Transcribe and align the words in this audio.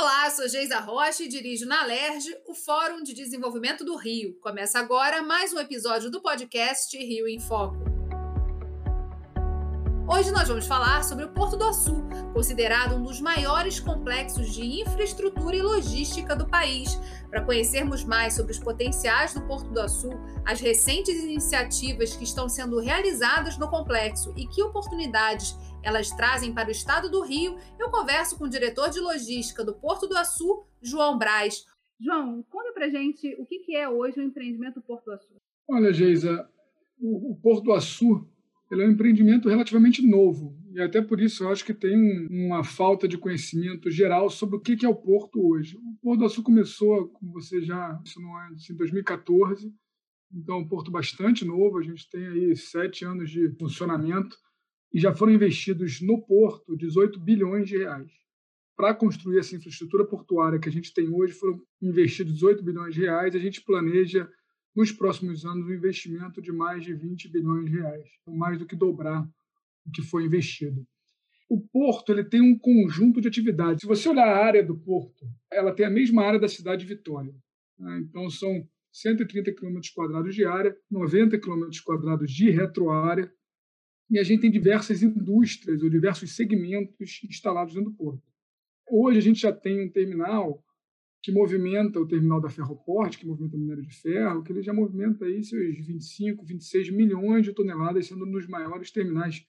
Olá, 0.00 0.30
sou 0.30 0.48
Geisa 0.48 0.78
Rocha 0.78 1.24
e 1.24 1.28
dirijo 1.28 1.66
na 1.66 1.84
LERJ, 1.84 2.32
o 2.46 2.54
Fórum 2.54 3.02
de 3.02 3.12
Desenvolvimento 3.12 3.84
do 3.84 3.96
Rio. 3.96 4.38
Começa 4.40 4.78
agora 4.78 5.22
mais 5.22 5.52
um 5.52 5.58
episódio 5.58 6.08
do 6.08 6.22
podcast 6.22 6.96
Rio 6.96 7.26
em 7.26 7.40
Foco. 7.40 7.98
Hoje 10.06 10.30
nós 10.30 10.46
vamos 10.46 10.68
falar 10.68 11.02
sobre 11.02 11.24
o 11.24 11.30
Porto 11.30 11.56
do 11.56 11.64
Açu, 11.64 11.96
considerado 12.32 12.94
um 12.94 13.02
dos 13.02 13.20
maiores 13.20 13.80
complexos 13.80 14.54
de 14.54 14.64
infraestrutura 14.82 15.56
e 15.56 15.62
logística 15.62 16.36
do 16.36 16.46
país. 16.46 16.96
Para 17.28 17.42
conhecermos 17.42 18.04
mais 18.04 18.34
sobre 18.34 18.52
os 18.52 18.58
potenciais 18.60 19.34
do 19.34 19.42
Porto 19.42 19.68
do 19.68 19.80
Açu, 19.80 20.10
as 20.46 20.60
recentes 20.60 21.16
iniciativas 21.16 22.14
que 22.14 22.22
estão 22.22 22.48
sendo 22.48 22.78
realizadas 22.78 23.58
no 23.58 23.68
complexo 23.68 24.32
e 24.36 24.46
que 24.46 24.62
oportunidades 24.62 25.58
elas 25.88 26.10
trazem 26.10 26.52
para 26.52 26.68
o 26.68 26.72
estado 26.72 27.10
do 27.10 27.22
Rio, 27.22 27.56
eu 27.78 27.90
converso 27.90 28.38
com 28.38 28.44
o 28.44 28.48
diretor 28.48 28.90
de 28.90 29.00
logística 29.00 29.64
do 29.64 29.74
Porto 29.74 30.06
do 30.06 30.16
Açu, 30.16 30.64
João 30.82 31.18
Braz. 31.18 31.64
João, 31.98 32.44
conta 32.48 32.72
pra 32.72 32.88
gente 32.88 33.34
o 33.38 33.46
que 33.46 33.74
é 33.74 33.88
hoje 33.88 34.20
o 34.20 34.22
empreendimento 34.22 34.82
Porto 34.82 35.06
do 35.06 35.12
Açu. 35.12 35.34
Olha, 35.68 35.92
Geisa, 35.92 36.48
o 37.00 37.36
Porto 37.42 37.64
do 37.64 37.72
Açu 37.72 38.28
ele 38.70 38.82
é 38.82 38.86
um 38.86 38.90
empreendimento 38.90 39.48
relativamente 39.48 40.06
novo. 40.06 40.54
E 40.72 40.80
até 40.80 41.00
por 41.00 41.18
isso 41.20 41.44
eu 41.44 41.48
acho 41.48 41.64
que 41.64 41.72
tem 41.72 41.96
uma 42.28 42.62
falta 42.62 43.08
de 43.08 43.16
conhecimento 43.16 43.90
geral 43.90 44.28
sobre 44.28 44.56
o 44.56 44.60
que 44.60 44.84
é 44.84 44.88
o 44.88 44.94
Porto 44.94 45.40
hoje. 45.40 45.76
O 45.78 45.96
Porto 46.02 46.20
do 46.20 46.26
Açu 46.26 46.42
começou, 46.42 47.08
como 47.08 47.32
você 47.32 47.62
já 47.62 47.98
ensinou 48.04 48.36
antes, 48.36 48.68
em 48.68 48.76
2014. 48.76 49.72
Então, 50.30 50.56
é 50.56 50.58
um 50.58 50.68
porto 50.68 50.90
bastante 50.90 51.42
novo. 51.42 51.78
A 51.78 51.82
gente 51.82 52.06
tem 52.10 52.26
aí 52.26 52.54
sete 52.54 53.02
anos 53.06 53.30
de 53.30 53.48
funcionamento 53.58 54.36
e 54.92 55.00
já 55.00 55.14
foram 55.14 55.32
investidos 55.32 56.00
no 56.00 56.22
porto 56.22 56.76
18 56.76 57.18
bilhões 57.20 57.68
de 57.68 57.78
reais. 57.78 58.10
Para 58.76 58.94
construir 58.94 59.38
essa 59.38 59.56
infraestrutura 59.56 60.04
portuária 60.04 60.58
que 60.58 60.68
a 60.68 60.72
gente 60.72 60.94
tem 60.94 61.08
hoje, 61.08 61.32
foram 61.32 61.60
investidos 61.82 62.34
18 62.34 62.62
bilhões 62.62 62.94
de 62.94 63.00
reais. 63.00 63.34
A 63.34 63.38
gente 63.38 63.60
planeja 63.62 64.30
nos 64.74 64.92
próximos 64.92 65.44
anos 65.44 65.66
um 65.66 65.72
investimento 65.72 66.40
de 66.40 66.52
mais 66.52 66.84
de 66.84 66.94
20 66.94 67.28
bilhões 67.28 67.66
de 67.66 67.78
reais, 67.78 68.08
então 68.22 68.34
mais 68.34 68.58
do 68.58 68.66
que 68.66 68.76
dobrar 68.76 69.28
o 69.84 69.90
que 69.90 70.02
foi 70.02 70.24
investido. 70.24 70.86
O 71.48 71.60
porto 71.60 72.12
ele 72.12 72.22
tem 72.22 72.40
um 72.40 72.56
conjunto 72.56 73.20
de 73.20 73.28
atividades. 73.28 73.80
Se 73.80 73.86
você 73.86 74.08
olhar 74.08 74.28
a 74.28 74.44
área 74.44 74.62
do 74.62 74.78
porto, 74.78 75.26
ela 75.50 75.72
tem 75.72 75.86
a 75.86 75.90
mesma 75.90 76.22
área 76.22 76.38
da 76.38 76.46
cidade 76.46 76.86
de 76.86 76.94
Vitória. 76.94 77.34
Né? 77.78 78.04
Então 78.04 78.28
são 78.30 78.68
130 78.92 79.52
km 79.54 79.80
quadrados 79.94 80.34
de 80.34 80.44
área, 80.44 80.76
90 80.90 81.40
km 81.40 81.68
quadrados 81.84 82.30
de 82.30 82.50
retroárea, 82.50 83.32
e 84.10 84.18
a 84.18 84.22
gente 84.22 84.40
tem 84.40 84.50
diversas 84.50 85.02
indústrias 85.02 85.82
ou 85.82 85.90
diversos 85.90 86.34
segmentos 86.34 87.20
instalados 87.24 87.74
dentro 87.74 87.90
do 87.90 87.96
porto. 87.96 88.22
Hoje 88.90 89.18
a 89.18 89.22
gente 89.22 89.40
já 89.40 89.52
tem 89.52 89.84
um 89.84 89.90
terminal 89.90 90.64
que 91.22 91.32
movimenta 91.32 92.00
o 92.00 92.06
terminal 92.06 92.40
da 92.40 92.48
Ferroporte, 92.48 93.18
que 93.18 93.26
movimenta 93.26 93.56
o 93.56 93.60
minério 93.60 93.82
de 93.82 93.94
ferro, 93.94 94.42
que 94.42 94.52
ele 94.52 94.62
já 94.62 94.72
movimenta 94.72 95.24
aí 95.24 95.42
seus 95.42 95.76
25, 95.86 96.44
26 96.44 96.90
milhões 96.90 97.44
de 97.44 97.52
toneladas, 97.52 98.06
sendo 98.06 98.24
um 98.24 98.30
dos 98.30 98.46
maiores 98.46 98.90
terminais 98.90 99.44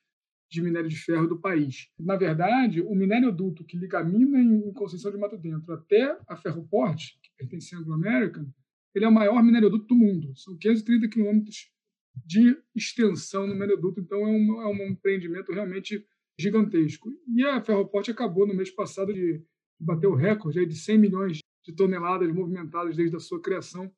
de 0.51 0.61
minério 0.61 0.89
de 0.89 0.97
ferro 0.97 1.27
do 1.27 1.39
país. 1.39 1.89
Na 1.99 2.15
verdade, 2.15 2.81
o 2.81 2.95
minério 2.95 3.31
duto 3.31 3.63
que 3.63 3.77
liga 3.77 3.99
a 3.99 4.03
mina 4.03 4.41
em 4.41 4.73
Conceição 4.73 5.11
de 5.11 5.17
Mato 5.17 5.37
Dentro 5.37 5.71
até 5.71 6.17
a 6.27 6.35
Ferroporte, 6.35 7.19
que 7.21 7.29
pertence 7.37 7.75
à 7.75 7.77
Anglo 7.77 7.93
American, 7.93 8.47
ele 8.95 9.05
é 9.05 9.07
o 9.07 9.13
maior 9.13 9.43
minério 9.43 9.69
duto 9.69 9.85
do 9.85 9.95
mundo. 9.95 10.35
São 10.35 10.57
530 10.57 11.07
quilômetros 11.07 11.71
de 12.15 12.57
extensão 12.75 13.47
no 13.47 13.53
minério 13.53 13.77
duto, 13.77 13.99
então 13.99 14.19
é 14.19 14.31
um, 14.31 14.61
é 14.61 14.67
um 14.67 14.91
empreendimento 14.91 15.51
realmente 15.51 16.05
gigantesco. 16.39 17.09
E 17.27 17.45
a 17.45 17.61
Ferroporte 17.61 18.11
acabou 18.11 18.47
no 18.47 18.53
mês 18.53 18.69
passado 18.69 19.13
de 19.13 19.43
bater 19.79 20.07
o 20.07 20.15
recorde 20.15 20.65
de 20.65 20.75
100 20.75 20.97
milhões 20.97 21.39
de 21.65 21.73
toneladas 21.73 22.31
movimentadas 22.33 22.95
desde 22.95 23.15
a 23.15 23.19
sua 23.19 23.41
criação. 23.41 23.91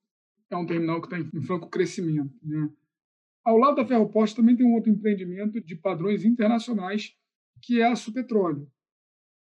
É 0.50 0.56
um 0.56 0.66
terminal 0.66 1.02
que 1.02 1.08
está 1.08 1.20
em 1.20 1.42
franco 1.42 1.70
crescimento. 1.70 2.34
Né? 2.44 2.70
Ao 3.44 3.58
lado 3.58 3.76
da 3.76 3.86
Ferroporte 3.86 4.36
também 4.36 4.56
tem 4.56 4.66
um 4.66 4.74
outro 4.74 4.92
empreendimento 4.92 5.62
de 5.62 5.76
padrões 5.76 6.26
internacionais, 6.26 7.16
que 7.62 7.80
é 7.80 7.86
a 7.86 7.96
Supetróleo. 7.96 8.70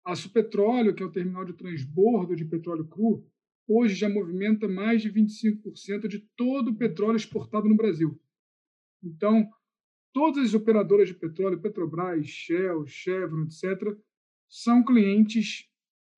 A 0.04 0.15
Supetróleo, 0.15 0.94
que 0.94 1.03
é 1.03 1.06
o 1.06 1.12
terminal 1.12 1.44
de 1.44 1.53
transbordo 1.53 2.37
de 2.37 2.44
petróleo 2.44 2.87
cru, 2.87 3.26
hoje 3.69 3.94
já 3.94 4.09
movimenta 4.09 4.66
mais 4.66 5.03
de 5.03 5.12
25% 5.12 6.09
de 6.09 6.21
todo 6.37 6.71
o 6.71 6.76
petróleo 6.76 7.16
exportado 7.16 7.69
no 7.69 7.76
Brasil. 7.76 8.19
Então, 9.03 9.48
todas 10.12 10.47
as 10.47 10.54
operadoras 10.54 11.09
de 11.09 11.14
petróleo, 11.14 11.60
Petrobras, 11.60 12.26
Shell, 12.26 12.86
Chevron, 12.86 13.44
etc., 13.44 13.97
são 14.48 14.84
clientes 14.84 15.69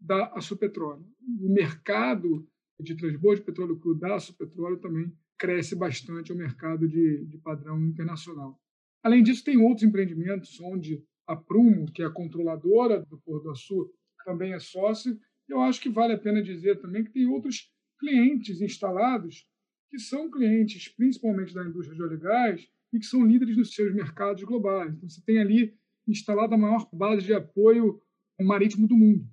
da 0.01 0.27
Açupetróleo. 0.35 1.05
O 1.41 1.53
mercado 1.53 2.49
de 2.81 2.95
transbordo 2.95 3.41
de 3.41 3.47
petróleo 3.47 3.79
cru 3.79 3.95
da 3.95 4.15
Açupetróleo 4.15 4.79
também 4.79 5.13
cresce 5.39 5.75
bastante, 5.75 6.33
um 6.33 6.37
mercado 6.37 6.89
de, 6.89 7.25
de 7.27 7.39
padrão 7.39 7.83
internacional. 7.85 8.59
Além 9.03 9.23
disso, 9.23 9.45
tem 9.45 9.57
outros 9.57 9.83
empreendimentos 9.83 10.61
onde 10.61 11.03
a 11.27 11.37
Prumo, 11.37 11.91
que 11.91 12.03
é 12.03 12.07
a 12.07 12.11
controladora 12.11 13.05
do 13.07 13.19
Porto 13.19 13.45
do 13.45 13.51
Açu, 13.51 13.91
também 14.25 14.53
é 14.53 14.59
sócio. 14.59 15.19
Eu 15.49 15.61
acho 15.63 15.81
que 15.81 15.89
vale 15.89 16.13
a 16.13 16.19
pena 16.19 16.43
dizer 16.43 16.81
também 16.81 17.05
que 17.05 17.13
tem 17.13 17.27
outros 17.27 17.71
clientes 17.99 18.61
instalados 18.61 19.47
que 19.91 19.99
são 19.99 20.31
clientes 20.31 20.89
principalmente 20.89 21.53
da 21.53 21.65
indústria 21.65 21.97
de 21.97 22.03
óleo 22.03 22.15
e 22.15 22.21
gás 22.21 22.69
e 22.93 22.99
que 22.99 23.07
são 23.07 23.27
líderes 23.27 23.57
nos 23.57 23.75
seus 23.75 23.95
mercados 23.95 24.43
globais. 24.45 24.95
Então, 24.95 25.09
você 25.09 25.21
tem 25.21 25.39
ali 25.39 25.75
instalada 26.07 26.55
a 26.55 26.59
maior 26.59 26.89
base 26.93 27.27
de 27.27 27.35
apoio 27.35 28.01
marítimo 28.41 28.87
do 28.89 28.97
mundo 28.97 29.29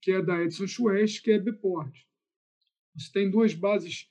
que 0.00 0.12
é 0.12 0.22
da 0.22 0.42
Edson 0.42 0.66
Schwest, 0.66 1.22
que 1.22 1.30
é 1.30 1.38
Beport. 1.38 1.94
Você 2.94 3.12
tem 3.12 3.30
duas 3.30 3.54
bases 3.54 4.10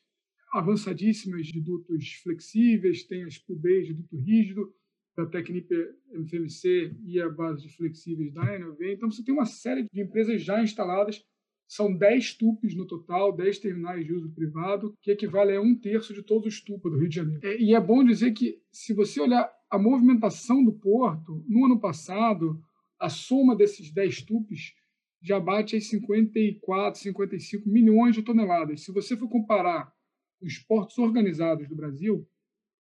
avançadíssimas 0.53 1.47
de 1.47 1.59
dutos 1.59 2.13
flexíveis, 2.23 3.03
tem 3.03 3.23
as 3.23 3.37
PUBs 3.37 3.87
de 3.87 3.93
duto 3.93 4.17
rígido, 4.17 4.73
da 5.15 5.25
Technip 5.25 5.69
MFMC 6.13 6.95
e 7.03 7.19
a 7.19 7.29
base 7.29 7.67
de 7.67 7.75
flexíveis 7.75 8.33
da 8.33 8.57
NOV. 8.57 8.93
Então, 8.93 9.11
você 9.11 9.23
tem 9.23 9.33
uma 9.33 9.45
série 9.45 9.83
de 9.91 10.01
empresas 10.01 10.41
já 10.41 10.63
instaladas, 10.63 11.23
são 11.69 11.95
10 11.95 12.33
tupes 12.33 12.75
no 12.75 12.87
total, 12.87 13.31
10 13.31 13.59
terminais 13.59 14.03
de 14.03 14.11
uso 14.11 14.31
privado, 14.31 14.97
que 15.03 15.11
equivale 15.11 15.55
a 15.55 15.61
um 15.61 15.75
terço 15.75 16.15
de 16.15 16.23
todos 16.23 16.47
os 16.47 16.61
tupos 16.61 16.91
do 16.91 16.97
Rio 16.97 17.07
de 17.07 17.15
Janeiro. 17.15 17.45
É, 17.45 17.61
e 17.61 17.75
é 17.75 17.79
bom 17.79 18.03
dizer 18.03 18.31
que, 18.31 18.59
se 18.71 18.91
você 18.91 19.21
olhar 19.21 19.47
a 19.69 19.77
movimentação 19.77 20.63
do 20.63 20.73
porto, 20.73 21.45
no 21.47 21.65
ano 21.65 21.79
passado, 21.79 22.59
a 22.99 23.07
soma 23.07 23.55
desses 23.55 23.93
10 23.93 24.23
tupes 24.23 24.73
já 25.21 25.39
bate 25.39 25.75
as 25.75 25.87
54, 25.87 26.99
55 26.99 27.69
milhões 27.69 28.15
de 28.15 28.23
toneladas. 28.23 28.83
Se 28.83 28.91
você 28.91 29.15
for 29.15 29.29
comparar 29.29 29.93
os 30.41 30.57
portos 30.57 30.97
organizados 30.97 31.67
do 31.67 31.75
Brasil, 31.75 32.27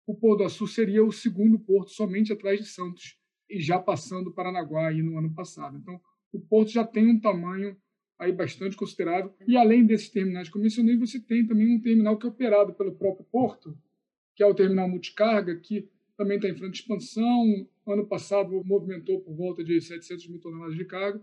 o 0.05 0.13
Porto 0.13 0.39
do 0.39 0.43
Açu 0.43 0.67
seria 0.67 1.03
o 1.03 1.11
segundo 1.11 1.57
porto 1.57 1.89
somente 1.89 2.31
atrás 2.31 2.59
de 2.59 2.67
Santos 2.67 3.17
e 3.49 3.59
já 3.59 3.79
passando 3.79 4.31
Paranaguá 4.31 4.89
aí 4.89 5.01
no 5.01 5.17
ano 5.17 5.33
passado. 5.33 5.77
Então, 5.77 5.99
o 6.31 6.39
porto 6.39 6.69
já 6.69 6.85
tem 6.85 7.09
um 7.09 7.19
tamanho 7.19 7.75
aí 8.19 8.31
bastante 8.31 8.75
considerável. 8.75 9.33
E 9.47 9.55
além 9.55 9.85
desses 9.85 10.09
terminais 10.09 10.49
que 10.49 10.57
eu 10.57 10.61
mencionei, 10.61 10.97
você 10.97 11.19
tem 11.19 11.45
também 11.45 11.75
um 11.75 11.79
terminal 11.79 12.17
que 12.17 12.25
é 12.25 12.29
operado 12.29 12.73
pelo 12.73 12.95
próprio 12.95 13.25
porto, 13.31 13.77
que 14.35 14.43
é 14.43 14.45
o 14.45 14.55
terminal 14.55 14.89
multicarga, 14.89 15.55
que 15.55 15.89
também 16.17 16.37
está 16.37 16.49
em 16.49 16.53
de 16.53 16.77
expansão. 16.77 17.67
Ano 17.85 18.05
passado 18.05 18.63
movimentou 18.65 19.21
por 19.21 19.35
volta 19.35 19.63
de 19.63 19.79
700 19.79 20.27
mil 20.27 20.39
toneladas 20.39 20.75
de 20.75 20.85
carga 20.85 21.21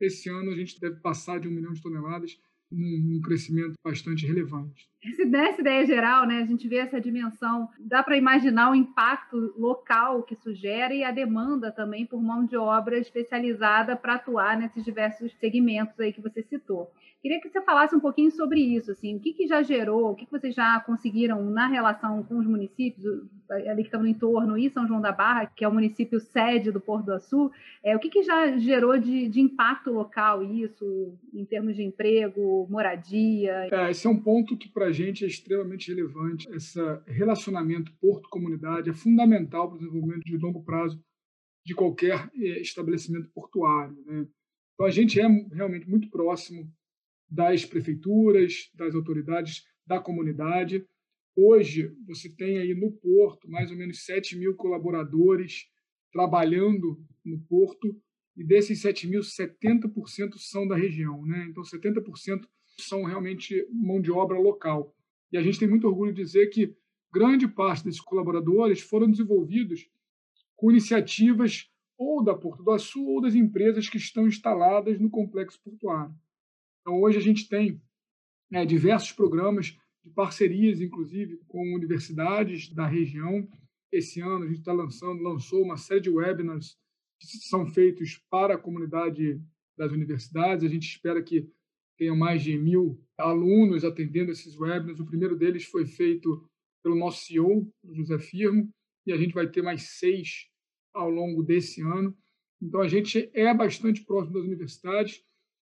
esse 0.00 0.28
ano 0.28 0.50
a 0.50 0.56
gente 0.56 0.80
deve 0.80 0.96
passar 0.96 1.40
de 1.40 1.48
um 1.48 1.50
milhão 1.50 1.72
de 1.72 1.82
toneladas 1.82 2.40
num 2.70 3.20
crescimento 3.20 3.74
bastante 3.82 4.26
relevante. 4.26 4.88
Se 5.00 5.24
desse 5.24 5.60
ideia 5.60 5.86
geral, 5.86 6.26
né, 6.26 6.38
a 6.42 6.46
gente 6.46 6.66
vê 6.66 6.78
essa 6.78 7.00
dimensão, 7.00 7.68
dá 7.78 8.02
para 8.02 8.16
imaginar 8.16 8.70
o 8.70 8.74
impacto 8.74 9.54
local 9.56 10.24
que 10.24 10.34
isso 10.34 10.52
gera 10.52 10.92
e 10.92 11.04
a 11.04 11.12
demanda 11.12 11.70
também 11.70 12.04
por 12.04 12.20
mão 12.20 12.44
de 12.44 12.56
obra 12.56 12.98
especializada 12.98 13.94
para 13.94 14.14
atuar 14.14 14.58
nesses 14.58 14.84
diversos 14.84 15.32
segmentos 15.38 15.98
aí 16.00 16.12
que 16.12 16.20
você 16.20 16.42
citou. 16.42 16.90
Queria 17.20 17.40
que 17.40 17.48
você 17.48 17.60
falasse 17.60 17.96
um 17.96 18.00
pouquinho 18.00 18.30
sobre 18.30 18.60
isso, 18.60 18.92
assim, 18.92 19.16
o 19.16 19.20
que, 19.20 19.32
que 19.32 19.46
já 19.48 19.60
gerou, 19.60 20.10
o 20.10 20.14
que, 20.14 20.24
que 20.24 20.30
vocês 20.30 20.54
já 20.54 20.78
conseguiram 20.80 21.44
na 21.50 21.66
relação 21.66 22.22
com 22.22 22.38
os 22.38 22.46
municípios, 22.46 23.04
ali 23.50 23.82
que 23.82 23.88
estão 23.88 24.02
no 24.02 24.06
entorno, 24.06 24.56
e 24.56 24.70
São 24.70 24.86
João 24.86 25.00
da 25.00 25.10
Barra, 25.10 25.46
que 25.46 25.64
é 25.64 25.68
o 25.68 25.72
município 25.72 26.20
sede 26.20 26.70
do 26.70 26.80
Porto 26.80 27.06
do 27.06 27.14
Açu, 27.14 27.50
é, 27.82 27.96
o 27.96 27.98
que, 27.98 28.08
que 28.08 28.22
já 28.22 28.56
gerou 28.56 28.96
de, 28.98 29.28
de 29.28 29.40
impacto 29.40 29.90
local 29.90 30.44
isso, 30.44 31.12
em 31.34 31.44
termos 31.44 31.74
de 31.74 31.82
emprego, 31.82 32.68
moradia? 32.70 33.66
É, 33.72 33.90
esse 33.90 34.06
é 34.06 34.10
um 34.10 34.20
ponto 34.20 34.56
que 34.56 34.68
para 34.68 34.92
gente 34.98 35.24
é 35.24 35.28
extremamente 35.28 35.88
relevante. 35.88 36.48
Esse 36.50 36.80
relacionamento 37.06 37.92
porto-comunidade 38.00 38.90
é 38.90 38.94
fundamental 38.94 39.68
para 39.68 39.76
o 39.76 39.78
desenvolvimento 39.78 40.24
de 40.24 40.36
longo 40.36 40.64
prazo 40.64 41.00
de 41.64 41.74
qualquer 41.74 42.30
é, 42.34 42.60
estabelecimento 42.60 43.30
portuário. 43.30 43.96
Né? 44.04 44.26
Então, 44.74 44.86
a 44.86 44.90
gente 44.90 45.20
é 45.20 45.26
realmente 45.52 45.88
muito 45.88 46.10
próximo 46.10 46.72
das 47.30 47.64
prefeituras, 47.64 48.70
das 48.74 48.94
autoridades, 48.94 49.64
da 49.86 50.00
comunidade. 50.00 50.84
Hoje, 51.36 51.94
você 52.06 52.28
tem 52.28 52.58
aí 52.58 52.74
no 52.74 52.90
Porto 52.92 53.48
mais 53.48 53.70
ou 53.70 53.76
menos 53.76 54.04
7 54.04 54.36
mil 54.36 54.56
colaboradores 54.56 55.66
trabalhando 56.12 57.00
no 57.24 57.38
Porto 57.42 57.94
e 58.36 58.44
desses 58.44 58.80
7 58.80 59.06
mil, 59.06 59.20
70% 59.20 60.38
são 60.38 60.66
da 60.66 60.76
região. 60.76 61.24
Né? 61.26 61.46
Então, 61.50 61.62
70% 61.62 62.46
são 62.78 63.04
realmente 63.04 63.66
mão 63.70 64.00
de 64.00 64.10
obra 64.10 64.38
local. 64.38 64.94
E 65.32 65.36
a 65.36 65.42
gente 65.42 65.58
tem 65.58 65.68
muito 65.68 65.86
orgulho 65.86 66.12
de 66.12 66.22
dizer 66.22 66.48
que 66.48 66.74
grande 67.12 67.46
parte 67.48 67.84
desses 67.84 68.00
colaboradores 68.00 68.80
foram 68.80 69.10
desenvolvidos 69.10 69.88
com 70.56 70.70
iniciativas 70.70 71.70
ou 71.96 72.22
da 72.22 72.34
Porto 72.34 72.62
do 72.62 72.70
Açu 72.70 73.04
ou 73.04 73.20
das 73.20 73.34
empresas 73.34 73.88
que 73.88 73.96
estão 73.96 74.26
instaladas 74.26 75.00
no 75.00 75.10
complexo 75.10 75.60
portuário. 75.62 76.14
Então, 76.80 77.00
hoje 77.00 77.18
a 77.18 77.20
gente 77.20 77.48
tem 77.48 77.80
né, 78.50 78.64
diversos 78.64 79.12
programas 79.12 79.76
de 80.04 80.10
parcerias, 80.10 80.80
inclusive, 80.80 81.38
com 81.48 81.74
universidades 81.74 82.72
da 82.72 82.86
região. 82.86 83.46
Esse 83.92 84.20
ano 84.20 84.44
a 84.44 84.48
gente 84.48 84.60
está 84.60 84.72
lançando, 84.72 85.22
lançou 85.22 85.62
uma 85.62 85.76
série 85.76 86.00
de 86.00 86.10
webinars 86.10 86.78
que 87.20 87.26
são 87.26 87.66
feitos 87.66 88.22
para 88.30 88.54
a 88.54 88.58
comunidade 88.58 89.42
das 89.76 89.92
universidades. 89.92 90.64
A 90.64 90.68
gente 90.68 90.88
espera 90.88 91.22
que 91.22 91.50
tenha 91.98 92.14
mais 92.14 92.42
de 92.42 92.56
mil 92.56 92.98
alunos 93.18 93.84
atendendo 93.84 94.30
esses 94.30 94.56
webinars. 94.56 95.00
O 95.00 95.04
primeiro 95.04 95.36
deles 95.36 95.64
foi 95.64 95.84
feito 95.84 96.48
pelo 96.82 96.94
nosso 96.94 97.24
CEO, 97.24 97.68
José 97.92 98.18
Firmo, 98.18 98.70
e 99.04 99.12
a 99.12 99.16
gente 99.16 99.34
vai 99.34 99.48
ter 99.48 99.62
mais 99.62 99.98
seis 99.98 100.46
ao 100.94 101.10
longo 101.10 101.42
desse 101.42 101.82
ano. 101.82 102.16
Então, 102.62 102.80
a 102.80 102.88
gente 102.88 103.30
é 103.34 103.52
bastante 103.52 104.04
próximo 104.04 104.34
das 104.34 104.44
universidades. 104.44 105.22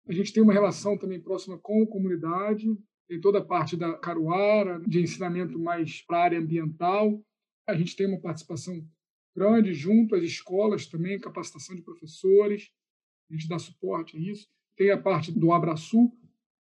A 0.08 0.12
gente 0.12 0.32
tem 0.32 0.42
uma 0.42 0.52
relação 0.52 0.98
também 0.98 1.20
próxima 1.20 1.58
com 1.58 1.82
a 1.82 1.86
comunidade, 1.86 2.66
tem 3.08 3.20
toda 3.20 3.38
a 3.38 3.44
parte 3.44 3.76
da 3.76 3.96
Caruara, 3.96 4.80
de 4.80 5.00
ensinamento 5.00 5.58
mais 5.58 6.02
para 6.02 6.18
a 6.18 6.24
área 6.24 6.38
ambiental. 6.38 7.20
A 7.66 7.76
gente 7.76 7.96
tem 7.96 8.06
uma 8.06 8.20
participação 8.20 8.84
grande 9.34 9.72
junto 9.74 10.14
às 10.14 10.22
escolas 10.22 10.86
também, 10.86 11.20
capacitação 11.20 11.76
de 11.76 11.82
professores, 11.82 12.70
a 13.30 13.34
gente 13.34 13.48
dá 13.48 13.58
suporte 13.58 14.16
a 14.16 14.20
isso. 14.20 14.48
Tem 14.76 14.90
a 14.90 14.98
parte 14.98 15.32
do 15.32 15.52
Abraçu, 15.52 16.12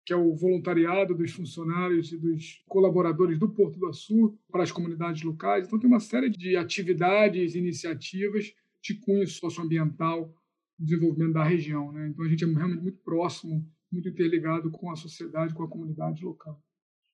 que 0.05 0.13
é 0.13 0.17
o 0.17 0.35
voluntariado 0.35 1.15
dos 1.15 1.33
funcionários 1.33 2.11
e 2.13 2.17
dos 2.17 2.63
colaboradores 2.67 3.39
do 3.39 3.49
Porto 3.49 3.79
do 3.79 3.87
Açu 3.87 4.39
para 4.51 4.63
as 4.63 4.73
comunidades 4.73 5.23
locais. 5.23 5.67
Então, 5.67 5.79
tem 5.79 5.89
uma 5.89 6.01
série 6.01 6.31
de 6.31 6.57
atividades, 6.57 7.55
iniciativas 7.55 8.55
de 8.83 8.95
cunho 8.95 9.27
socioambiental 9.27 10.33
desenvolvimento 10.79 11.35
da 11.35 11.45
região. 11.45 11.93
Né? 11.93 12.09
Então, 12.09 12.25
a 12.25 12.29
gente 12.29 12.45
é 12.45 12.47
realmente 12.47 12.83
muito 12.83 12.99
próximo, 12.99 13.67
muito 13.91 14.09
interligado 14.09 14.71
com 14.71 14.91
a 14.91 14.97
sociedade, 14.97 15.53
com 15.53 15.63
a 15.63 15.69
comunidade 15.69 16.25
local. 16.25 16.59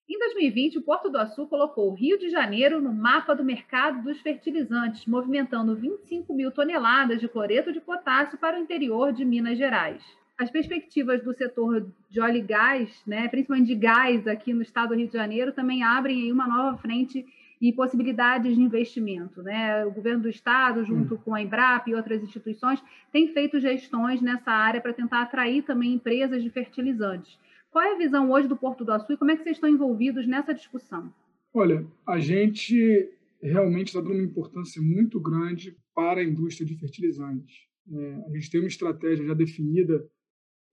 Em 0.07 0.19
2020, 0.19 0.79
o 0.79 0.83
Porto 0.83 1.09
do 1.09 1.17
Açu 1.17 1.47
colocou 1.47 1.91
o 1.91 1.95
Rio 1.95 2.19
de 2.19 2.29
Janeiro 2.29 2.81
no 2.81 2.93
mapa 2.93 3.35
do 3.35 3.43
mercado 3.43 4.03
dos 4.03 4.21
fertilizantes, 4.21 5.07
movimentando 5.07 5.75
25 5.75 6.35
mil 6.35 6.53
toneladas 6.53 7.21
de 7.21 7.29
cloreto 7.29 7.73
de 7.73 7.81
potássio 7.81 8.39
para 8.39 8.59
o 8.59 8.63
interior 8.63 9.13
de 9.15 9.25
Minas 9.25 9.57
Gerais. 9.57 10.05
As 10.37 10.51
perspectivas 10.51 11.23
do 11.23 11.33
setor 11.33 11.87
de 12.11 12.21
óleo 12.21 12.39
e 12.39 12.43
gás, 12.43 13.03
né, 13.07 13.29
principalmente 13.29 13.69
de 13.69 13.75
gás 13.77 14.27
aqui 14.27 14.53
no 14.53 14.63
estado 14.63 14.89
do 14.89 14.97
Rio 14.97 15.07
de 15.07 15.13
Janeiro, 15.13 15.53
também 15.53 15.83
abrem 15.85 16.33
uma 16.33 16.49
nova 16.49 16.77
frente 16.79 17.25
e 17.61 17.73
possibilidades 17.73 18.57
de 18.57 18.61
investimento. 18.61 19.43
Né? 19.43 19.87
O 19.87 19.93
governo 19.93 20.23
do 20.23 20.29
estado, 20.29 20.85
junto 20.85 21.15
hum. 21.15 21.19
com 21.19 21.35
a 21.35 21.41
Embrapa 21.41 21.89
e 21.89 21.95
outras 21.95 22.23
instituições, 22.23 22.83
tem 23.13 23.33
feito 23.33 23.61
gestões 23.61 24.21
nessa 24.21 24.51
área 24.51 24.81
para 24.81 24.93
tentar 24.93 25.23
atrair 25.23 25.63
também 25.63 25.95
empresas 25.95 26.43
de 26.43 26.51
fertilizantes. 26.51 27.39
Qual 27.71 27.85
é 27.85 27.95
a 27.95 27.99
visão 27.99 28.31
hoje 28.31 28.49
do 28.49 28.57
Porto 28.57 28.85
do 28.85 28.93
Açu 28.93 29.13
e 29.13 29.17
como 29.17 29.31
é 29.31 29.37
que 29.37 29.43
vocês 29.43 29.57
estão 29.57 29.71
envolvidos 29.71 30.27
nessa 30.27 30.53
discussão? 30.53 31.13
Olha, 31.53 31.87
a 32.07 32.19
gente 32.19 33.09
realmente 33.41 33.89
está 33.89 34.01
dando 34.01 34.15
uma 34.15 34.23
importância 34.23 34.83
muito 34.83 35.21
grande 35.21 35.77
para 35.95 36.21
a 36.21 36.25
indústria 36.25 36.67
de 36.67 36.77
fertilizantes. 36.77 37.55
É, 37.93 38.25
a 38.27 38.31
gente 38.35 38.51
tem 38.51 38.61
uma 38.61 38.69
estratégia 38.69 39.27
já 39.27 39.35
definida 39.35 40.05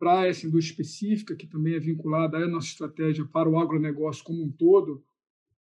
para 0.01 0.25
essa 0.25 0.47
indústria 0.47 0.81
específica, 0.81 1.35
que 1.35 1.45
também 1.45 1.75
é 1.75 1.79
vinculada 1.79 2.35
à 2.35 2.47
nossa 2.47 2.65
estratégia 2.65 3.23
para 3.23 3.47
o 3.47 3.59
agronegócio 3.59 4.23
como 4.23 4.43
um 4.43 4.51
todo, 4.51 5.05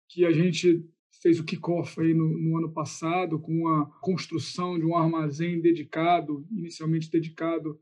que 0.09 0.25
a 0.25 0.31
gente 0.31 0.83
fez 1.21 1.39
o 1.39 1.43
kickoff 1.43 2.01
aí 2.01 2.15
no, 2.15 2.27
no, 2.39 2.57
ano 2.57 2.73
passado 2.73 3.39
com 3.39 3.67
a 3.67 3.85
construção 4.01 4.79
de 4.79 4.85
um 4.87 4.97
armazém 4.97 5.61
dedicado, 5.61 6.47
inicialmente 6.51 7.11
dedicado 7.11 7.79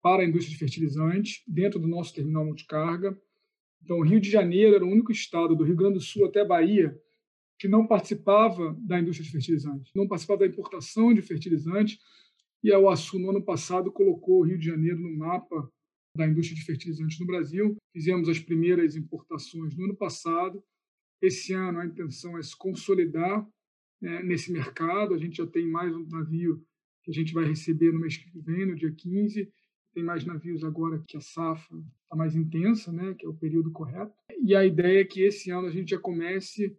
para 0.00 0.22
a 0.22 0.24
indústria 0.24 0.54
de 0.54 0.58
fertilizantes, 0.58 1.42
dentro 1.46 1.78
do 1.78 1.86
nosso 1.86 2.14
terminal 2.14 2.46
multicarga. 2.46 3.14
Então, 3.82 4.00
Rio 4.00 4.22
de 4.22 4.30
Janeiro 4.30 4.76
era 4.76 4.84
o 4.86 4.90
único 4.90 5.12
estado 5.12 5.54
do 5.54 5.64
Rio 5.64 5.76
Grande 5.76 5.94
do 5.94 6.00
Sul 6.00 6.24
até 6.24 6.42
Bahia 6.42 6.98
que 7.58 7.68
não 7.68 7.86
participava 7.86 8.74
da 8.80 8.98
indústria 8.98 9.26
de 9.26 9.32
fertilizantes, 9.32 9.92
não 9.94 10.08
participava 10.08 10.40
da 10.40 10.46
importação 10.46 11.12
de 11.12 11.20
fertilizantes, 11.20 11.98
e 12.64 12.72
a 12.72 12.78
OASU, 12.78 13.18
no 13.18 13.28
ano 13.28 13.42
passado, 13.42 13.92
colocou 13.92 14.40
o 14.40 14.44
Rio 14.44 14.58
de 14.58 14.64
Janeiro 14.64 14.98
no 14.98 15.14
mapa 15.14 15.70
da 16.16 16.26
indústria 16.26 16.58
de 16.58 16.64
fertilizantes 16.64 17.18
no 17.18 17.26
Brasil. 17.26 17.76
Fizemos 17.92 18.28
as 18.28 18.38
primeiras 18.38 18.96
importações 18.96 19.76
no 19.76 19.84
ano 19.84 19.96
passado, 19.96 20.62
esse 21.22 21.52
ano 21.52 21.80
a 21.80 21.86
intenção 21.86 22.38
é 22.38 22.42
se 22.42 22.56
consolidar 22.56 23.46
né, 24.00 24.22
nesse 24.22 24.50
mercado. 24.50 25.14
A 25.14 25.18
gente 25.18 25.36
já 25.36 25.46
tem 25.46 25.66
mais 25.68 25.94
um 25.94 26.06
navio 26.08 26.64
que 27.02 27.10
a 27.10 27.14
gente 27.14 27.34
vai 27.34 27.44
receber 27.44 27.92
no 27.92 28.00
mês 28.00 28.16
que 28.16 28.38
vem, 28.40 28.66
no 28.66 28.74
dia 28.74 28.90
15. 28.90 29.52
Tem 29.92 30.02
mais 30.02 30.24
navios 30.24 30.64
agora 30.64 31.02
que 31.06 31.16
a 31.16 31.20
safra 31.20 31.76
está 32.04 32.16
mais 32.16 32.34
intensa, 32.34 32.90
né, 32.90 33.14
que 33.14 33.26
é 33.26 33.28
o 33.28 33.34
período 33.34 33.70
correto. 33.70 34.14
E 34.42 34.54
a 34.54 34.64
ideia 34.64 35.02
é 35.02 35.04
que 35.04 35.22
esse 35.22 35.50
ano 35.50 35.66
a 35.66 35.70
gente 35.70 35.90
já 35.90 35.98
comece 35.98 36.74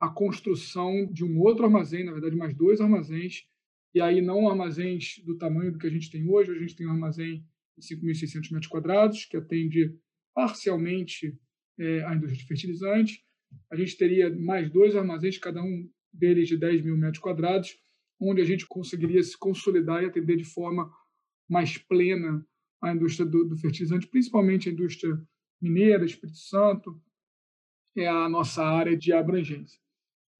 a 0.00 0.08
construção 0.08 1.06
de 1.12 1.24
um 1.24 1.38
outro 1.40 1.64
armazém, 1.64 2.04
na 2.04 2.12
verdade, 2.12 2.36
mais 2.36 2.54
dois 2.54 2.80
armazéns, 2.80 3.46
e 3.94 4.00
aí 4.00 4.20
não 4.20 4.48
armazéns 4.48 5.18
do 5.24 5.36
tamanho 5.36 5.72
do 5.72 5.78
que 5.78 5.86
a 5.86 5.90
gente 5.90 6.10
tem 6.10 6.28
hoje. 6.28 6.50
A 6.50 6.58
gente 6.58 6.74
tem 6.74 6.86
um 6.86 6.90
armazém 6.90 7.44
5.600 7.80 8.52
metros 8.52 8.68
quadrados, 8.68 9.24
que 9.24 9.36
atende 9.36 9.94
parcialmente 10.34 11.38
é, 11.78 12.04
a 12.04 12.14
indústria 12.14 12.38
de 12.38 12.46
fertilizante, 12.46 13.24
a 13.70 13.76
gente 13.76 13.96
teria 13.96 14.34
mais 14.34 14.70
dois 14.70 14.96
armazéns, 14.96 15.38
cada 15.38 15.62
um 15.62 15.88
deles 16.12 16.48
de 16.48 16.56
10 16.56 16.82
mil 16.82 16.96
metros 16.96 17.20
quadrados, 17.20 17.76
onde 18.20 18.40
a 18.40 18.44
gente 18.44 18.66
conseguiria 18.66 19.22
se 19.22 19.38
consolidar 19.38 20.02
e 20.02 20.06
atender 20.06 20.36
de 20.36 20.44
forma 20.44 20.90
mais 21.48 21.76
plena 21.76 22.44
a 22.80 22.92
indústria 22.92 23.26
do, 23.26 23.44
do 23.44 23.56
fertilizante, 23.56 24.06
principalmente 24.06 24.68
a 24.68 24.72
indústria 24.72 25.20
mineira, 25.60 26.04
Espírito 26.04 26.38
Santo, 26.38 27.00
é 27.96 28.06
a 28.06 28.28
nossa 28.28 28.64
área 28.64 28.96
de 28.96 29.12
abrangência. 29.12 29.78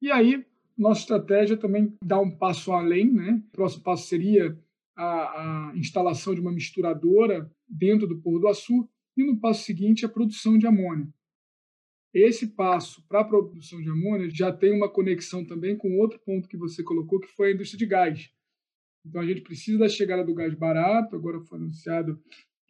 E 0.01 0.11
aí, 0.11 0.45
nossa 0.77 1.01
estratégia 1.01 1.57
também 1.57 1.97
dá 2.05 2.21
um 2.21 2.31
passo 2.31 2.73
além, 2.73 3.13
né? 3.13 3.43
O 3.49 3.53
próximo 3.53 3.83
passo 3.85 4.09
seria 4.09 4.59
a, 4.97 5.71
a 5.71 5.77
instalação 5.77 6.35
de 6.35 6.41
uma 6.41 6.53
misturadora 6.53 7.51
dentro 7.69 8.07
do 8.07 8.21
Porto 8.21 8.41
do 8.41 8.49
Açu 8.49 8.89
e 9.17 9.25
no 9.25 9.39
passo 9.39 9.65
seguinte 9.65 10.05
a 10.05 10.09
produção 10.09 10.59
de 10.59 10.67
amônia. 10.67 11.09
Esse 12.13 12.47
passo 12.47 13.05
para 13.09 13.21
a 13.21 13.25
produção 13.25 13.83
de 13.83 13.91
amônia 13.91 14.31
já 14.31 14.53
tem 14.53 14.73
uma 14.73 14.89
conexão 14.89 15.45
também 15.45 15.77
com 15.77 15.99
outro 15.99 16.21
ponto 16.21 16.49
que 16.49 16.57
você 16.57 16.83
colocou, 16.83 17.19
que 17.19 17.27
foi 17.27 17.49
a 17.49 17.55
indústria 17.55 17.79
de 17.79 17.87
gás. 17.87 18.31
Então, 19.05 19.21
a 19.21 19.27
gente 19.27 19.41
precisa 19.43 19.81
da 19.81 19.89
chegada 19.89 20.25
do 20.25 20.33
gás 20.33 20.55
barato, 20.55 21.17
agora 21.17 21.41
foi 21.41 21.59
anunciado 21.59 22.19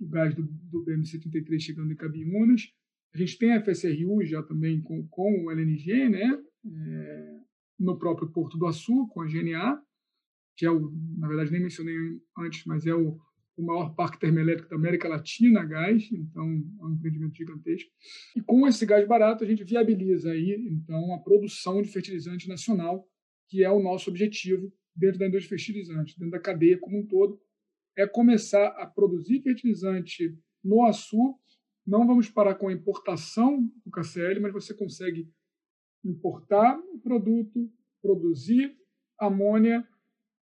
o 0.01 0.09
gás 0.09 0.35
do, 0.35 0.43
do 0.43 0.85
BM-73 0.85 1.61
chegando 1.61 1.93
em 1.93 1.97
Cabiúnas. 1.97 2.73
A 3.15 3.19
gente 3.19 3.39
tem 3.39 3.53
a 3.53 3.63
FSRU 3.63 4.25
já 4.25 4.43
também 4.43 4.81
com, 4.81 5.07
com 5.09 5.45
o 5.45 5.51
LNG, 5.51 6.09
né? 6.09 6.43
É, 6.67 7.41
no 7.79 7.99
próprio 7.99 8.31
Porto 8.31 8.57
do 8.59 8.67
Açu, 8.67 9.07
com 9.09 9.21
a 9.21 9.27
GNA, 9.27 9.81
que 10.57 10.65
é 10.67 10.71
o, 10.71 10.93
na 11.19 11.29
verdade, 11.29 11.51
nem 11.51 11.63
mencionei 11.63 11.97
antes, 12.39 12.65
mas 12.65 12.87
é 12.87 12.95
o 12.95 13.19
o 13.57 13.63
maior 13.63 13.95
parque 13.95 14.19
termoelétrico 14.19 14.71
da 14.71 14.77
América 14.77 15.09
Latina 15.09 15.65
gás, 15.65 16.11
então 16.11 16.43
é 16.81 16.85
um 16.85 16.95
empreendimento 16.95 17.37
gigantesco. 17.37 17.91
E 18.37 18.41
com 18.41 18.67
esse 18.67 18.85
gás 18.85 19.07
barato 19.07 19.45
a 19.45 19.47
gente 19.47 19.65
viabiliza 19.65 20.33
aí 20.33 20.69
então 20.71 21.15
a 21.15 21.19
produção 21.19 21.81
de 21.81 21.89
fertilizante 21.89 22.49
nacional, 22.49 23.09
que 23.49 23.63
é 23.63 23.71
o 23.71 23.83
nosso 23.83 24.11
objetivo 24.11 24.73
dentro 24.95 25.19
da 25.19 25.29
indústria 25.29 25.57
fertilizante, 25.57 26.19
dentro 26.19 26.33
da 26.33 26.41
cadeia 26.41 26.79
como 26.79 26.99
um 26.99 27.07
todo, 27.07 27.41
é 27.97 28.07
começar 28.07 28.69
a 28.69 28.87
produzir 28.87 29.41
fertilizante 29.43 30.37
no 30.63 30.85
açu. 30.85 31.39
Não 31.87 32.07
vamos 32.07 32.29
parar 32.29 32.55
com 32.55 32.69
a 32.69 32.73
importação 32.73 33.63
do 33.85 33.91
KCL, 33.91 34.41
mas 34.41 34.53
você 34.53 34.75
consegue 34.75 35.29
importar 36.05 36.77
o 36.93 36.99
produto, 36.99 37.71
produzir 38.03 38.77
amônia 39.19 39.87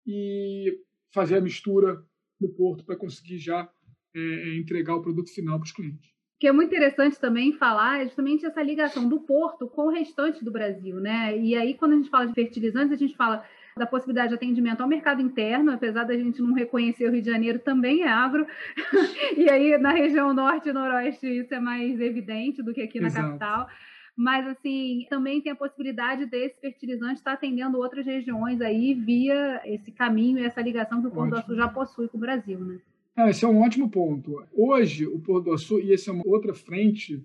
e 0.07 0.79
fazer 1.13 1.37
a 1.37 1.41
mistura 1.41 2.03
no 2.41 2.49
porto 2.49 2.85
para 2.85 2.97
conseguir 2.97 3.39
já 3.39 3.69
é, 4.15 4.21
é, 4.21 4.57
entregar 4.57 4.95
o 4.95 5.03
produto 5.03 5.33
final 5.33 5.59
para 5.59 5.67
os 5.67 5.73
clientes. 5.73 6.09
O 6.37 6.39
que 6.39 6.47
é 6.47 6.53
muito 6.53 6.69
interessante 6.69 7.19
também 7.19 7.53
falar 7.55 8.03
é 8.03 8.05
justamente 8.05 8.45
essa 8.45 8.63
ligação 8.63 9.09
do 9.09 9.21
porto 9.21 9.67
com 9.69 9.87
o 9.87 9.91
restante 9.91 10.45
do 10.45 10.51
Brasil, 10.51 10.97
né? 11.01 11.37
E 11.39 11.55
aí, 11.55 11.75
quando 11.75 11.93
a 11.93 11.97
gente 11.97 12.11
fala 12.11 12.27
de 12.27 12.35
fertilizantes, 12.35 12.93
a 12.93 12.97
gente 12.97 13.17
fala 13.17 13.43
da 13.77 13.87
possibilidade 13.87 14.31
de 14.31 14.35
atendimento 14.35 14.83
ao 14.83 14.89
mercado 14.89 15.21
interno, 15.23 15.73
apesar 15.73 16.05
da 16.05 16.15
gente 16.15 16.41
não 16.41 16.55
reconhecer 16.55 17.07
o 17.07 17.13
Rio 17.13 17.23
de 17.23 17.31
Janeiro, 17.31 17.59
também 17.59 18.03
é 18.03 18.09
agro. 18.09 18.47
e 19.37 19.49
aí, 19.49 19.79
na 19.79 19.93
região 19.93 20.33
norte 20.35 20.69
e 20.69 20.73
noroeste, 20.73 21.27
isso 21.27 21.55
é 21.55 21.61
mais 21.61 21.99
evidente 22.01 22.63
do 22.63 22.73
que 22.73 22.83
aqui 22.83 23.01
na 23.01 23.09
Exato. 23.09 23.29
capital. 23.29 23.69
Mas, 24.17 24.47
assim, 24.47 25.07
também 25.11 25.43
tem 25.43 25.53
a 25.53 25.57
possibilidade 25.57 26.25
desse 26.25 26.59
fertilizante 26.59 27.17
estar 27.17 27.35
atendendo 27.35 27.77
outras 27.77 28.07
regiões 28.07 28.61
aí 28.63 28.95
via 28.95 29.61
esse 29.67 29.93
caminho 29.93 30.39
e 30.39 30.45
essa 30.45 30.63
ligação 30.63 31.03
que 31.03 31.09
o 31.09 31.11
Porto 31.11 31.31
do 31.31 31.37
Açu 31.37 31.55
já 31.55 31.69
possui 31.69 32.09
com 32.09 32.17
o 32.17 32.21
Brasil, 32.21 32.59
né? 32.59 32.81
É, 33.15 33.29
esse 33.29 33.45
é 33.45 33.49
um 33.49 33.61
ótimo 33.61 33.91
ponto. 33.91 34.43
Hoje, 34.55 35.07
o 35.07 35.19
Porto 35.19 35.45
do 35.45 35.53
Açu, 35.53 35.79
e 35.81 35.93
essa 35.93 36.11
é 36.11 36.15
uma 36.15 36.27
outra 36.27 36.55
frente 36.55 37.23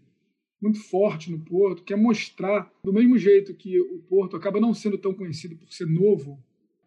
muito 0.62 0.80
forte 0.80 1.32
no 1.32 1.40
Porto, 1.40 1.84
que 1.84 1.94
é 1.94 1.96
mostrar, 1.96 2.70
do 2.84 2.94
mesmo 2.94 3.18
jeito 3.18 3.54
que 3.54 3.80
o 3.80 4.00
Porto 4.00 4.36
acaba 4.36 4.60
não 4.60 4.74
sendo 4.74 4.98
tão 4.98 5.14
conhecido 5.14 5.56
por 5.56 5.72
ser 5.72 5.88
novo, 5.88 6.38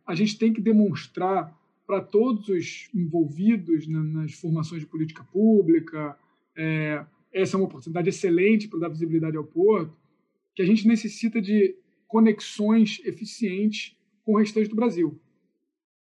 a 0.06 0.14
gente 0.14 0.38
tem 0.38 0.52
que 0.52 0.60
demonstrar 0.60 1.58
para 1.86 2.00
todos 2.00 2.48
os 2.48 2.88
envolvidos 2.94 3.86
né, 3.86 3.98
nas 3.98 4.34
formações 4.34 4.80
de 4.80 4.86
política 4.86 5.24
pública, 5.24 6.16
é, 6.56 7.04
essa 7.34 7.56
é 7.56 7.58
uma 7.58 7.66
oportunidade 7.66 8.08
excelente 8.08 8.68
para 8.68 8.78
dar 8.78 8.88
visibilidade 8.88 9.36
ao 9.36 9.44
Porto, 9.44 9.94
que 10.54 10.62
a 10.62 10.64
gente 10.64 10.86
necessita 10.86 11.42
de 11.42 11.76
conexões 12.06 13.00
eficientes 13.04 13.98
com 14.22 14.34
o 14.34 14.38
restante 14.38 14.68
do 14.68 14.76
Brasil. 14.76 15.20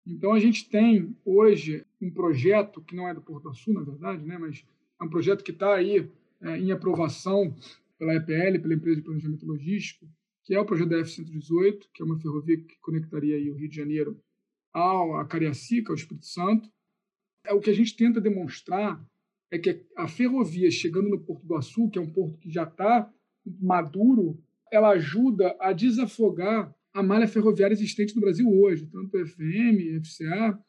Então, 0.05 0.33
a 0.33 0.39
gente 0.39 0.69
tem 0.69 1.17
hoje 1.25 1.83
um 1.99 2.11
projeto, 2.11 2.81
que 2.81 2.95
não 2.95 3.07
é 3.07 3.13
do 3.13 3.21
Porto 3.21 3.53
Sul, 3.53 3.73
na 3.73 3.81
verdade, 3.81 4.23
né, 4.23 4.37
mas 4.37 4.63
é 5.01 5.03
um 5.03 5.09
projeto 5.09 5.43
que 5.43 5.51
está 5.51 5.75
aí 5.75 6.07
é, 6.41 6.57
em 6.57 6.71
aprovação 6.71 7.55
pela 7.97 8.13
EPL, 8.15 8.61
pela 8.61 8.73
Empresa 8.75 8.97
de 8.97 9.01
Planejamento 9.01 9.45
Logístico, 9.45 10.07
que 10.43 10.53
é 10.53 10.59
o 10.59 10.65
projeto 10.65 10.89
da 10.89 10.99
F-118, 10.99 11.87
que 11.93 12.03
é 12.03 12.05
uma 12.05 12.19
ferrovia 12.19 12.57
que 12.57 12.77
conectaria 12.81 13.37
aí 13.37 13.49
o 13.49 13.55
Rio 13.55 13.69
de 13.69 13.75
Janeiro 13.75 14.19
ao 14.73 15.15
a 15.15 15.25
Cariacica, 15.25 15.91
ao 15.91 15.95
Espírito 15.95 16.25
Santo. 16.25 16.69
É, 17.45 17.53
o 17.53 17.59
que 17.59 17.69
a 17.69 17.73
gente 17.73 17.95
tenta 17.95 18.19
demonstrar 18.19 19.01
é 19.53 19.59
que 19.59 19.85
a 19.95 20.07
ferrovia 20.07 20.71
chegando 20.71 21.09
no 21.09 21.19
Porto 21.19 21.45
do 21.45 21.55
Açu, 21.55 21.87
que 21.87 21.99
é 21.99 22.01
um 22.01 22.11
porto 22.11 22.39
que 22.39 22.49
já 22.49 22.63
está 22.63 23.07
maduro, 23.61 24.41
ela 24.71 24.89
ajuda 24.89 25.55
a 25.59 25.71
desafogar 25.71 26.73
a 26.91 27.03
malha 27.03 27.27
ferroviária 27.27 27.75
existente 27.75 28.15
no 28.15 28.21
Brasil 28.21 28.49
hoje, 28.49 28.87
tanto 28.87 29.11
FM, 29.11 30.01
FCA, 30.03 30.59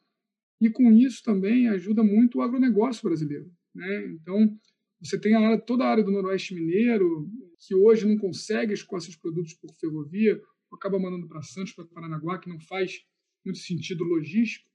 e 0.61 0.69
com 0.69 0.91
isso 0.91 1.23
também 1.23 1.67
ajuda 1.67 2.03
muito 2.03 2.37
o 2.37 2.41
agronegócio 2.43 3.01
brasileiro. 3.01 3.51
Né? 3.73 4.05
Então, 4.21 4.55
você 5.01 5.19
tem 5.19 5.33
a 5.33 5.39
área, 5.39 5.57
toda 5.59 5.83
a 5.83 5.89
área 5.89 6.03
do 6.03 6.11
Noroeste 6.11 6.53
Mineiro, 6.53 7.27
que 7.57 7.73
hoje 7.73 8.07
não 8.07 8.19
consegue 8.19 8.73
escoar 8.73 9.01
seus 9.01 9.15
produtos 9.15 9.55
por 9.55 9.73
ferrovia, 9.79 10.39
acaba 10.71 10.99
mandando 10.99 11.27
para 11.27 11.41
Santos, 11.41 11.73
para 11.73 11.85
Paranaguá, 11.85 12.37
que 12.37 12.49
não 12.49 12.59
faz 12.59 13.03
muito 13.43 13.57
sentido 13.57 14.03
logístico, 14.03 14.69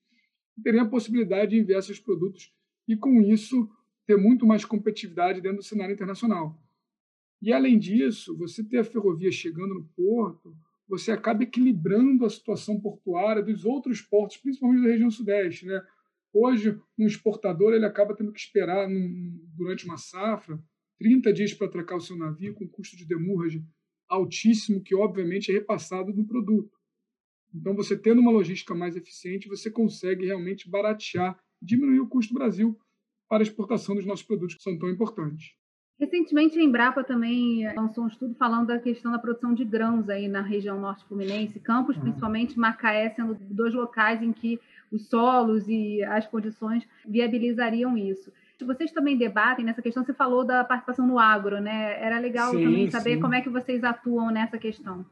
teria 0.65 0.83
a 0.83 0.89
possibilidade 0.89 1.53
de 1.53 1.59
enviar 1.59 1.79
esses 1.79 2.01
produtos 2.01 2.53
e, 2.89 2.97
com 2.97 3.23
isso, 3.23 3.71
ter 4.11 4.17
muito 4.17 4.45
mais 4.45 4.65
competitividade 4.65 5.41
dentro 5.41 5.59
do 5.59 5.63
cenário 5.63 5.93
internacional. 5.93 6.61
E, 7.41 7.53
além 7.53 7.79
disso, 7.79 8.37
você 8.37 8.65
ter 8.65 8.79
a 8.79 8.85
ferrovia 8.85 9.31
chegando 9.31 9.73
no 9.73 9.85
porto, 9.97 10.53
você 10.89 11.13
acaba 11.13 11.45
equilibrando 11.45 12.25
a 12.25 12.31
situação 12.31 12.81
portuária 12.81 13.41
dos 13.41 13.65
outros 13.65 14.01
portos, 14.01 14.37
principalmente 14.37 14.83
da 14.83 14.89
região 14.89 15.13
sudeste. 15.13 15.65
Né? 15.65 15.81
Hoje, 16.33 16.77
um 16.99 17.07
exportador 17.07 17.73
ele 17.73 17.87
acaba 17.87 18.17
tendo 18.17 18.33
que 18.33 18.41
esperar, 18.41 18.89
num, 18.89 19.41
durante 19.55 19.85
uma 19.85 19.97
safra, 19.97 20.61
30 20.99 21.33
dias 21.33 21.55
para 21.55 21.69
atracar 21.69 21.97
o 21.97 22.01
seu 22.01 22.17
navio, 22.17 22.53
com 22.55 22.67
custo 22.67 22.97
de 22.97 23.07
demurrage 23.07 23.65
altíssimo, 24.09 24.83
que 24.83 24.93
obviamente 24.93 25.53
é 25.53 25.55
repassado 25.55 26.13
no 26.13 26.27
produto. 26.27 26.77
Então, 27.55 27.77
você 27.77 27.97
tendo 27.97 28.21
uma 28.21 28.33
logística 28.33 28.75
mais 28.75 28.97
eficiente, 28.97 29.49
você 29.49 29.71
consegue 29.71 30.27
realmente 30.27 30.69
baratear, 30.69 31.41
diminuir 31.63 32.01
o 32.01 32.09
custo 32.09 32.35
do 32.35 32.39
Brasil 32.41 32.77
para 33.31 33.43
a 33.43 33.45
exportação 33.45 33.95
dos 33.95 34.05
nossos 34.05 34.27
produtos 34.27 34.57
que 34.57 34.63
são 34.63 34.77
tão 34.77 34.91
importantes. 34.91 35.55
Recentemente, 36.01 36.59
a 36.59 36.63
Embrapa 36.63 37.05
também 37.05 37.63
lançou 37.77 38.05
um 38.05 38.09
estudo 38.09 38.35
falando 38.35 38.69
da 38.69 38.79
questão 38.79 39.13
da 39.13 39.19
produção 39.19 39.55
de 39.55 39.65
grãos 39.65 40.09
aí 40.09 40.27
na 40.27 40.41
região 40.41 40.81
norte 40.81 41.05
fluminense, 41.05 41.61
Campos, 41.61 41.95
uhum. 41.97 42.03
principalmente 42.03 42.59
Macaé, 42.59 43.11
sendo 43.11 43.37
dois 43.39 43.73
locais 43.73 44.21
em 44.21 44.33
que 44.33 44.59
os 44.91 45.09
solos 45.09 45.69
e 45.69 46.03
as 46.03 46.27
condições 46.27 46.89
viabilizariam 47.07 47.97
isso. 47.97 48.33
Vocês 48.67 48.91
também 48.93 49.17
debatem 49.17 49.65
nessa 49.65 49.81
questão, 49.81 50.05
você 50.05 50.13
falou 50.13 50.45
da 50.45 50.65
participação 50.65 51.07
no 51.07 51.19
agro, 51.19 51.61
né? 51.61 52.03
Era 52.03 52.19
legal 52.19 52.51
sim, 52.51 52.65
também 52.65 52.91
saber 52.91 53.15
sim. 53.15 53.21
como 53.21 53.35
é 53.35 53.43
que 53.43 53.49
vocês 53.49 53.85
atuam 53.85 54.31
nessa 54.31 54.59
questão. 54.59 55.07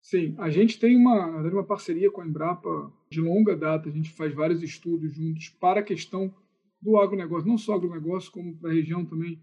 Sim, 0.00 0.34
a 0.38 0.50
gente 0.50 0.80
tem 0.80 0.96
uma, 0.96 1.26
uma 1.42 1.64
parceria 1.64 2.10
com 2.10 2.22
a 2.22 2.26
Embrapa 2.26 2.90
de 3.08 3.20
longa 3.20 3.54
data, 3.54 3.88
a 3.88 3.92
gente 3.92 4.10
faz 4.10 4.34
vários 4.34 4.62
estudos 4.62 5.14
juntos 5.14 5.50
para 5.50 5.80
a 5.80 5.84
questão 5.84 6.34
do 6.82 6.96
agronegócio, 6.98 7.48
não 7.48 7.56
só 7.56 7.74
agronegócio, 7.74 8.32
como 8.32 8.56
para 8.56 8.70
a 8.70 8.74
região 8.74 9.04
também 9.04 9.38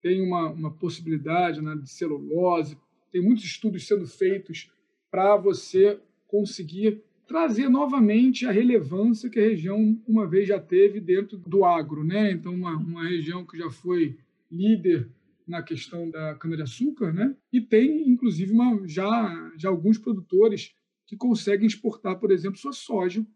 tem 0.00 0.22
uma, 0.22 0.50
uma 0.50 0.70
possibilidade 0.70 1.60
né, 1.60 1.76
de 1.76 1.90
celulose, 1.90 2.78
tem 3.12 3.22
muitos 3.22 3.44
estudos 3.44 3.86
sendo 3.86 4.06
feitos 4.06 4.70
para 5.10 5.36
você 5.36 6.00
conseguir 6.26 7.02
trazer 7.26 7.68
novamente 7.68 8.46
a 8.46 8.50
relevância 8.50 9.28
que 9.28 9.38
a 9.38 9.42
região 9.42 10.00
uma 10.06 10.26
vez 10.26 10.48
já 10.48 10.58
teve 10.58 11.00
dentro 11.00 11.36
do 11.36 11.64
agro, 11.64 12.02
né? 12.02 12.32
Então 12.32 12.54
uma, 12.54 12.74
uma 12.76 13.04
região 13.04 13.44
que 13.44 13.58
já 13.58 13.70
foi 13.70 14.16
líder 14.50 15.08
na 15.46 15.62
questão 15.62 16.10
da 16.10 16.34
cana-de-açúcar, 16.36 17.12
né? 17.12 17.34
E 17.52 17.60
tem 17.60 18.08
inclusive 18.08 18.52
uma, 18.52 18.86
já 18.86 19.52
já 19.56 19.68
alguns 19.68 19.98
produtores 19.98 20.74
que 21.06 21.16
conseguem 21.16 21.66
exportar, 21.66 22.18
por 22.18 22.30
exemplo, 22.30 22.58
sua 22.58 22.72
soja, 22.72 23.26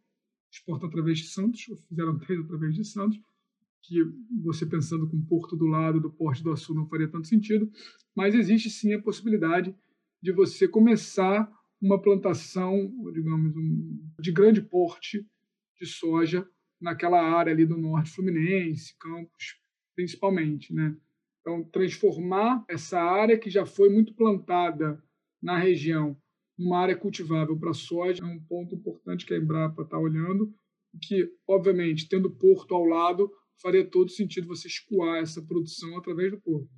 exportam 0.50 0.88
através 0.88 1.18
de 1.18 1.26
Santos, 1.26 1.66
ou 1.68 1.76
fizeram 1.88 2.18
três 2.18 2.40
através 2.40 2.74
de 2.74 2.84
Santos, 2.84 3.18
que 3.82 3.96
você 4.42 4.64
pensando 4.64 5.08
com 5.08 5.16
o 5.16 5.26
porto 5.26 5.56
do 5.56 5.66
lado 5.66 6.00
do 6.00 6.10
Porto 6.10 6.42
do 6.42 6.52
Açu 6.52 6.74
não 6.74 6.86
faria 6.86 7.08
tanto 7.08 7.26
sentido, 7.26 7.70
mas 8.14 8.34
existe 8.34 8.70
sim 8.70 8.94
a 8.94 9.02
possibilidade 9.02 9.74
de 10.22 10.32
você 10.32 10.68
começar 10.68 11.50
uma 11.80 12.00
plantação, 12.00 12.92
digamos, 13.12 13.56
um, 13.56 14.00
de 14.20 14.30
grande 14.30 14.62
porte 14.62 15.26
de 15.80 15.86
soja 15.86 16.48
naquela 16.80 17.20
área 17.20 17.52
ali 17.52 17.66
do 17.66 17.76
norte 17.76 18.10
fluminense, 18.10 18.96
Campos, 18.98 19.60
principalmente, 19.96 20.72
né? 20.72 20.96
Então, 21.40 21.64
transformar 21.64 22.64
essa 22.68 23.00
área 23.00 23.36
que 23.36 23.50
já 23.50 23.66
foi 23.66 23.88
muito 23.88 24.14
plantada 24.14 25.02
na 25.42 25.58
região 25.58 26.16
numa 26.56 26.78
área 26.78 26.96
cultivável 26.96 27.58
para 27.58 27.74
soja 27.74 28.22
é 28.22 28.26
um 28.26 28.40
ponto 28.40 28.74
importante 28.74 29.26
que 29.26 29.34
a 29.34 29.38
Embrapa 29.38 29.82
está 29.82 29.98
olhando, 29.98 30.54
que, 31.00 31.28
obviamente, 31.48 32.08
tendo 32.08 32.30
porto 32.30 32.74
ao 32.74 32.84
lado, 32.84 33.30
faria 33.60 33.88
todo 33.88 34.10
sentido 34.10 34.46
você 34.46 34.68
escoar 34.68 35.18
essa 35.18 35.42
produção 35.42 35.96
através 35.96 36.30
do 36.30 36.40
porto. 36.40 36.68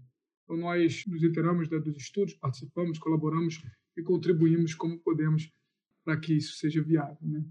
Então, 0.45 0.57
nós 0.57 1.05
nos 1.07 1.23
inteiramos 1.23 1.69
dos 1.69 1.97
estudos, 1.97 2.35
participamos, 2.35 2.99
colaboramos 2.99 3.63
e 3.97 4.03
contribuímos 4.03 4.75
como 4.75 4.99
podemos 4.99 5.51
para 6.05 6.19
que 6.19 6.35
isso 6.35 6.57
seja 6.57 6.83
viável. 6.83 7.17
Né? 7.23 7.45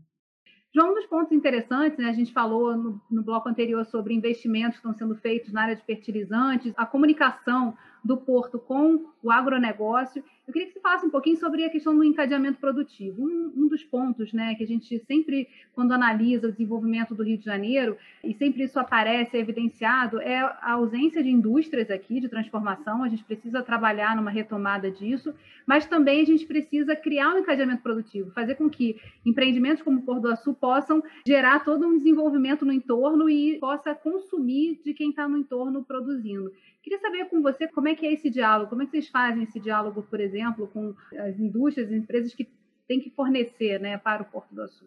João, 0.73 0.91
um 0.91 0.95
dos 0.95 1.05
pontos 1.05 1.31
interessantes, 1.31 1.97
né, 1.97 2.05
a 2.05 2.13
gente 2.13 2.31
falou 2.31 2.75
no, 2.75 3.01
no 3.09 3.23
bloco 3.23 3.49
anterior 3.49 3.85
sobre 3.85 4.13
investimentos 4.13 4.79
que 4.79 4.87
estão 4.87 4.93
sendo 4.93 5.15
feitos 5.15 5.51
na 5.51 5.63
área 5.63 5.75
de 5.75 5.85
fertilizantes, 5.85 6.73
a 6.75 6.85
comunicação 6.85 7.77
do 8.03 8.17
porto 8.17 8.59
com 8.59 9.05
o 9.21 9.31
agronegócio. 9.31 10.23
Eu 10.45 10.51
queria 10.51 10.67
que 10.67 10.73
você 10.73 10.81
falasse 10.81 11.05
um 11.05 11.09
pouquinho 11.09 11.37
sobre 11.37 11.63
a 11.63 11.69
questão 11.69 11.95
do 11.95 12.03
encadeamento 12.03 12.59
produtivo. 12.59 13.23
Um, 13.23 13.53
um, 13.55 13.67
dos 13.69 13.81
pontos 13.85 14.33
né, 14.33 14.55
que 14.55 14.63
a 14.63 14.67
gente 14.67 14.99
sempre, 15.07 15.47
quando 15.73 15.93
analisa 15.93 16.47
o 16.47 16.51
desenvolvimento 16.51 17.15
do 17.15 17.23
Rio 17.23 17.37
de 17.37 17.45
Janeiro, 17.45 17.95
e 18.21 18.33
sempre 18.33 18.63
isso 18.63 18.77
aparece, 18.77 19.37
é 19.37 19.39
evidenciado, 19.39 20.19
é 20.19 20.39
a 20.39 20.73
ausência 20.73 21.23
de 21.23 21.29
indústrias 21.29 21.89
aqui, 21.89 22.19
de 22.19 22.27
transformação. 22.27 23.03
A 23.03 23.07
gente 23.07 23.23
precisa 23.23 23.63
trabalhar 23.63 24.17
numa 24.17 24.29
retomada 24.29 24.91
disso, 24.91 25.33
mas 25.65 25.85
também 25.85 26.21
a 26.21 26.25
gente 26.25 26.45
precisa 26.45 26.93
criar 26.93 27.33
um 27.33 27.39
encadeamento 27.39 27.81
produtivo, 27.81 28.31
fazer 28.31 28.55
com 28.55 28.69
que 28.69 28.99
empreendimentos 29.25 29.81
como 29.81 29.99
o 29.99 30.03
Porto 30.03 30.23
do 30.23 30.31
Açu 30.31 30.53
possam 30.53 31.01
gerar 31.25 31.63
todo 31.63 31.87
um 31.87 31.97
desenvolvimento 31.97 32.65
no 32.65 32.73
entorno 32.73 33.29
e 33.29 33.59
possa 33.59 33.95
consumir 33.95 34.81
de 34.83 34.93
quem 34.93 35.11
está 35.11 35.25
no 35.25 35.37
entorno 35.37 35.85
produzindo. 35.85 36.51
Queria 36.83 36.99
saber 36.99 37.29
com 37.29 37.41
você 37.41 37.65
como 37.69 37.87
é 37.87 37.92
que 37.95 38.05
é 38.05 38.13
esse 38.13 38.29
diálogo, 38.29 38.69
como 38.69 38.81
é 38.81 38.85
que 38.85 38.91
vocês 38.91 39.07
fazem 39.07 39.43
esse 39.43 39.59
diálogo, 39.59 40.03
por 40.03 40.19
exemplo, 40.19 40.67
com 40.67 40.95
as 41.17 41.39
indústrias, 41.39 41.89
as 41.89 41.95
empresas 41.95 42.33
que 42.33 42.47
têm 42.87 42.99
que 42.99 43.09
fornecer 43.09 43.79
né, 43.79 43.97
para 43.97 44.23
o 44.23 44.25
Porto 44.25 44.53
do 44.53 44.61
Açu. 44.61 44.85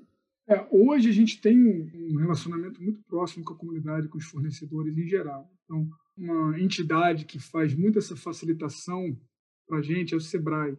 É, 0.49 0.65
hoje 0.71 1.09
a 1.09 1.13
gente 1.13 1.41
tem 1.41 1.59
um 1.59 2.17
relacionamento 2.17 2.81
muito 2.81 3.03
próximo 3.03 3.45
com 3.45 3.55
a 3.55 3.57
comunidade, 3.57 4.09
com 4.09 4.19
os 4.19 4.27
fornecedores 4.27 4.97
em 4.97 5.07
geral. 5.07 5.51
Então, 5.65 5.89
uma 6.17 6.59
entidade 6.61 7.25
que 7.25 7.39
faz 7.39 7.75
muito 7.75 7.99
essa 7.99 8.17
facilitação 8.17 9.19
para 9.67 9.79
a 9.79 9.83
gente 9.83 10.15
é 10.15 10.17
o 10.17 10.21
SEBRAE. 10.21 10.79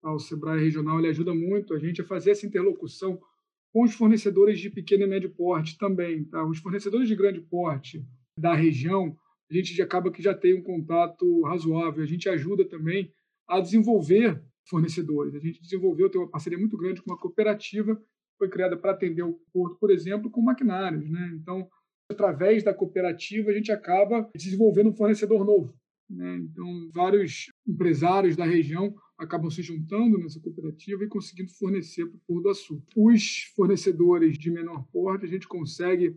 Tá? 0.00 0.12
O 0.12 0.20
SEBRAE 0.20 0.60
regional 0.60 0.98
ele 0.98 1.08
ajuda 1.08 1.34
muito 1.34 1.74
a 1.74 1.78
gente 1.78 2.00
a 2.00 2.04
fazer 2.04 2.30
essa 2.30 2.46
interlocução 2.46 3.20
com 3.72 3.82
os 3.82 3.92
fornecedores 3.92 4.60
de 4.60 4.70
pequeno 4.70 5.02
e 5.02 5.06
médio 5.06 5.30
porte 5.30 5.76
também. 5.76 6.24
Tá? 6.24 6.44
Os 6.44 6.58
fornecedores 6.58 7.08
de 7.08 7.16
grande 7.16 7.40
porte 7.40 8.04
da 8.38 8.54
região, 8.54 9.16
a 9.50 9.54
gente 9.54 9.80
acaba 9.80 10.10
que 10.10 10.22
já 10.22 10.34
tem 10.34 10.54
um 10.54 10.62
contato 10.62 11.42
razoável. 11.42 12.02
A 12.02 12.06
gente 12.06 12.28
ajuda 12.28 12.68
também 12.68 13.12
a 13.48 13.60
desenvolver 13.60 14.42
fornecedores. 14.68 15.34
A 15.34 15.38
gente 15.38 15.62
desenvolveu, 15.62 16.10
tem 16.10 16.20
uma 16.20 16.30
parceria 16.30 16.58
muito 16.58 16.76
grande 16.76 17.00
com 17.00 17.10
uma 17.10 17.18
cooperativa 17.18 17.98
foi 18.38 18.48
criada 18.48 18.76
para 18.76 18.92
atender 18.92 19.22
o 19.22 19.38
porto, 19.52 19.76
por 19.78 19.90
exemplo, 19.90 20.30
com 20.30 20.40
maquinários. 20.40 21.10
Né? 21.10 21.32
Então, 21.34 21.68
através 22.10 22.62
da 22.62 22.72
cooperativa, 22.72 23.50
a 23.50 23.52
gente 23.54 23.72
acaba 23.72 24.30
desenvolvendo 24.34 24.90
um 24.90 24.96
fornecedor 24.96 25.44
novo. 25.44 25.76
Né? 26.08 26.36
Então, 26.36 26.88
vários 26.94 27.52
empresários 27.66 28.36
da 28.36 28.44
região 28.44 28.94
acabam 29.18 29.50
se 29.50 29.62
juntando 29.62 30.16
nessa 30.18 30.40
cooperativa 30.40 31.02
e 31.02 31.08
conseguindo 31.08 31.52
fornecer 31.58 32.06
para 32.06 32.16
o 32.16 32.20
Porto 32.26 32.42
do 32.44 32.50
Açu. 32.50 32.82
Os 32.96 33.52
fornecedores 33.56 34.38
de 34.38 34.50
menor 34.50 34.86
porte, 34.92 35.26
a 35.26 35.28
gente 35.28 35.48
consegue 35.48 36.16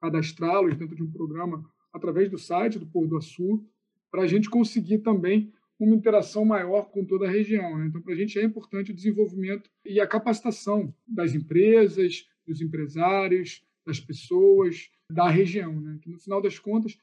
cadastrá-los 0.00 0.76
dentro 0.76 0.96
de 0.96 1.02
um 1.02 1.12
programa 1.12 1.62
através 1.94 2.28
do 2.28 2.36
site 2.36 2.78
do 2.78 2.86
Porto 2.86 3.10
do 3.10 3.16
Açu, 3.16 3.64
para 4.10 4.22
a 4.22 4.26
gente 4.26 4.50
conseguir 4.50 4.98
também 4.98 5.52
uma 5.78 5.94
interação 5.94 6.44
maior 6.44 6.90
com 6.90 7.04
toda 7.04 7.26
a 7.26 7.30
região. 7.30 7.78
Né? 7.78 7.86
Então, 7.86 8.02
para 8.02 8.12
a 8.12 8.16
gente 8.16 8.38
é 8.38 8.42
importante 8.42 8.90
o 8.90 8.94
desenvolvimento 8.94 9.70
e 9.84 10.00
a 10.00 10.06
capacitação 10.06 10.94
das 11.06 11.34
empresas, 11.34 12.28
dos 12.46 12.60
empresários, 12.60 13.64
das 13.86 14.00
pessoas 14.00 14.90
da 15.10 15.28
região, 15.28 15.80
né? 15.80 15.98
que 16.02 16.10
no 16.10 16.18
final 16.18 16.42
das 16.42 16.58
contas 16.58 16.98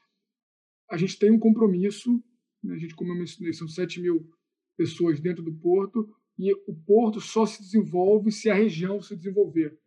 a 0.90 0.96
gente 0.96 1.18
tem 1.18 1.30
um 1.30 1.38
compromisso, 1.38 2.22
né? 2.62 2.74
a 2.74 2.78
gente, 2.78 2.94
como 2.94 3.12
eu 3.12 3.16
mencionei, 3.16 3.52
são 3.52 3.66
7 3.66 4.00
mil 4.00 4.30
pessoas 4.76 5.20
dentro 5.20 5.42
do 5.42 5.52
porto, 5.52 6.14
e 6.38 6.52
o 6.66 6.74
porto 6.86 7.20
só 7.20 7.46
se 7.46 7.62
desenvolve 7.62 8.30
se 8.32 8.50
a 8.50 8.54
região 8.54 9.00
se 9.00 9.16
desenvolver. 9.16 9.78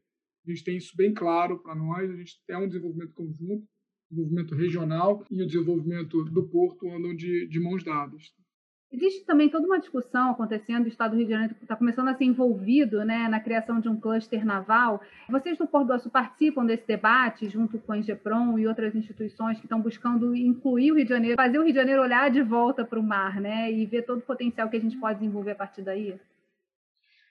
A 0.46 0.50
gente 0.50 0.64
tem 0.64 0.78
isso 0.78 0.96
bem 0.96 1.14
claro 1.14 1.60
para 1.60 1.76
nós, 1.76 2.10
a 2.10 2.16
gente 2.16 2.40
tem 2.46 2.56
um 2.56 2.68
desenvolvimento 2.68 3.14
conjunto, 3.14 3.68
desenvolvimento 4.16 4.56
regional 4.56 5.24
e 5.30 5.44
o 5.44 5.46
desenvolvimento 5.46 6.24
do 6.26 6.48
porto 6.48 6.90
andam 6.90 7.14
de, 7.16 7.48
de 7.48 7.60
mãos 7.60 7.84
dadas. 7.84 8.34
Existe 8.92 9.26
também 9.26 9.50
toda 9.50 9.66
uma 9.66 9.80
discussão 9.80 10.32
acontecendo, 10.32 10.86
o 10.86 10.88
Estado 10.88 11.12
do 11.12 11.18
Rio 11.18 11.26
de 11.26 11.32
Janeiro 11.32 11.56
está 11.62 11.76
começando 11.76 12.08
a 12.08 12.14
ser 12.14 12.24
envolvido 12.24 13.04
né, 13.04 13.28
na 13.28 13.42
criação 13.42 13.82
de 13.82 13.90
um 13.90 14.00
cluster 14.00 14.46
naval. 14.46 15.02
Vocês 15.30 15.58
do 15.58 15.68
Porto 15.68 15.88
do 15.88 15.94
Açu 15.94 16.10
participam 16.10 16.66
desse 16.66 16.88
debate, 16.88 17.50
junto 17.50 17.78
com 17.80 17.92
a 17.92 17.98
Ingepron 17.98 18.58
e 18.58 18.68
outras 18.68 18.96
instituições 18.96 19.58
que 19.58 19.66
estão 19.66 19.82
buscando 19.82 20.34
incluir 20.34 20.92
o 20.92 20.96
Rio 20.96 21.04
de 21.04 21.10
Janeiro, 21.10 21.36
fazer 21.36 21.58
o 21.58 21.64
Rio 21.64 21.74
de 21.74 21.80
Janeiro 21.80 22.02
olhar 22.02 22.30
de 22.30 22.42
volta 22.42 22.86
para 22.86 23.00
o 23.00 23.04
mar 23.04 23.42
né, 23.42 23.70
e 23.70 23.86
ver 23.86 24.04
todo 24.04 24.20
o 24.20 24.26
potencial 24.26 24.70
que 24.70 24.78
a 24.78 24.82
gente 24.82 24.98
pode 24.98 25.20
desenvolver 25.20 25.52
a 25.52 25.56
partir 25.56 25.82
daí? 25.82 26.18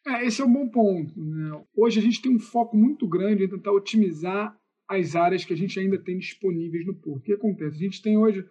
É, 0.06 0.26
esse 0.26 0.42
é 0.42 0.44
um 0.44 0.52
bom 0.52 0.68
ponto. 0.68 1.18
Né? 1.18 1.64
Hoje 1.74 1.98
a 1.98 2.02
gente 2.02 2.20
tem 2.20 2.34
um 2.34 2.40
foco 2.40 2.76
muito 2.76 3.08
grande 3.08 3.44
em 3.44 3.48
tentar 3.48 3.72
otimizar 3.72 4.54
as 4.88 5.16
áreas 5.16 5.44
que 5.44 5.52
a 5.52 5.56
gente 5.56 5.78
ainda 5.78 5.98
tem 5.98 6.18
disponíveis 6.18 6.86
no 6.86 6.94
porto. 6.94 7.18
O 7.18 7.22
que 7.22 7.32
acontece? 7.32 7.76
A 7.76 7.80
gente 7.80 8.02
tem 8.02 8.16
hoje 8.16 8.46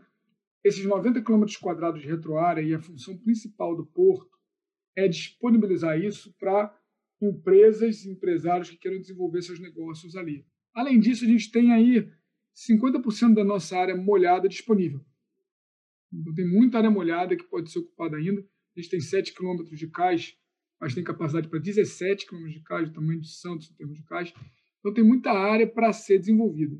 esses 0.64 0.84
90 0.86 1.22
km 1.22 1.46
quadrados 1.62 2.02
de 2.02 2.08
retroárea 2.08 2.62
e 2.62 2.74
a 2.74 2.80
função 2.80 3.18
principal 3.18 3.76
do 3.76 3.86
porto 3.86 4.32
é 4.96 5.08
disponibilizar 5.08 6.00
isso 6.00 6.34
para 6.40 6.74
empresas 7.22 8.06
e 8.06 8.12
empresários 8.12 8.70
que 8.70 8.78
queiram 8.78 9.00
desenvolver 9.00 9.42
seus 9.42 9.60
negócios 9.60 10.16
ali. 10.16 10.46
Além 10.74 11.00
disso, 11.00 11.26
a 11.26 11.28
gente 11.28 11.52
tem 11.52 11.72
aí 11.72 12.10
50% 12.56 13.34
da 13.34 13.44
nossa 13.44 13.78
área 13.78 13.96
molhada 13.96 14.48
disponível. 14.48 15.04
Então, 16.12 16.34
tem 16.34 16.48
muita 16.48 16.78
área 16.78 16.92
molhada 16.92 17.36
que 17.36 17.44
pode 17.44 17.72
ser 17.72 17.80
ocupada 17.80 18.18
ainda. 18.18 18.42
A 18.76 18.80
gente 18.80 18.92
tem 18.92 19.00
7 19.00 19.34
km 19.34 19.64
de 19.64 19.88
cais, 19.88 20.36
mas 20.80 20.94
tem 20.94 21.04
capacidade 21.04 21.48
para 21.48 21.60
17 21.60 22.28
km 22.28 22.48
de 22.48 22.62
cais, 22.62 22.90
o 22.90 22.94
tamanho 22.94 23.22
de 23.22 23.30
Santos 23.30 23.72
em 23.72 23.76
termos 23.76 23.98
de 23.98 24.04
cais. 24.04 24.34
Então, 24.84 24.94
tem 24.94 25.04
muita 25.04 25.32
área 25.32 25.66
para 25.66 25.94
ser 25.94 26.20
desenvolvida. 26.20 26.78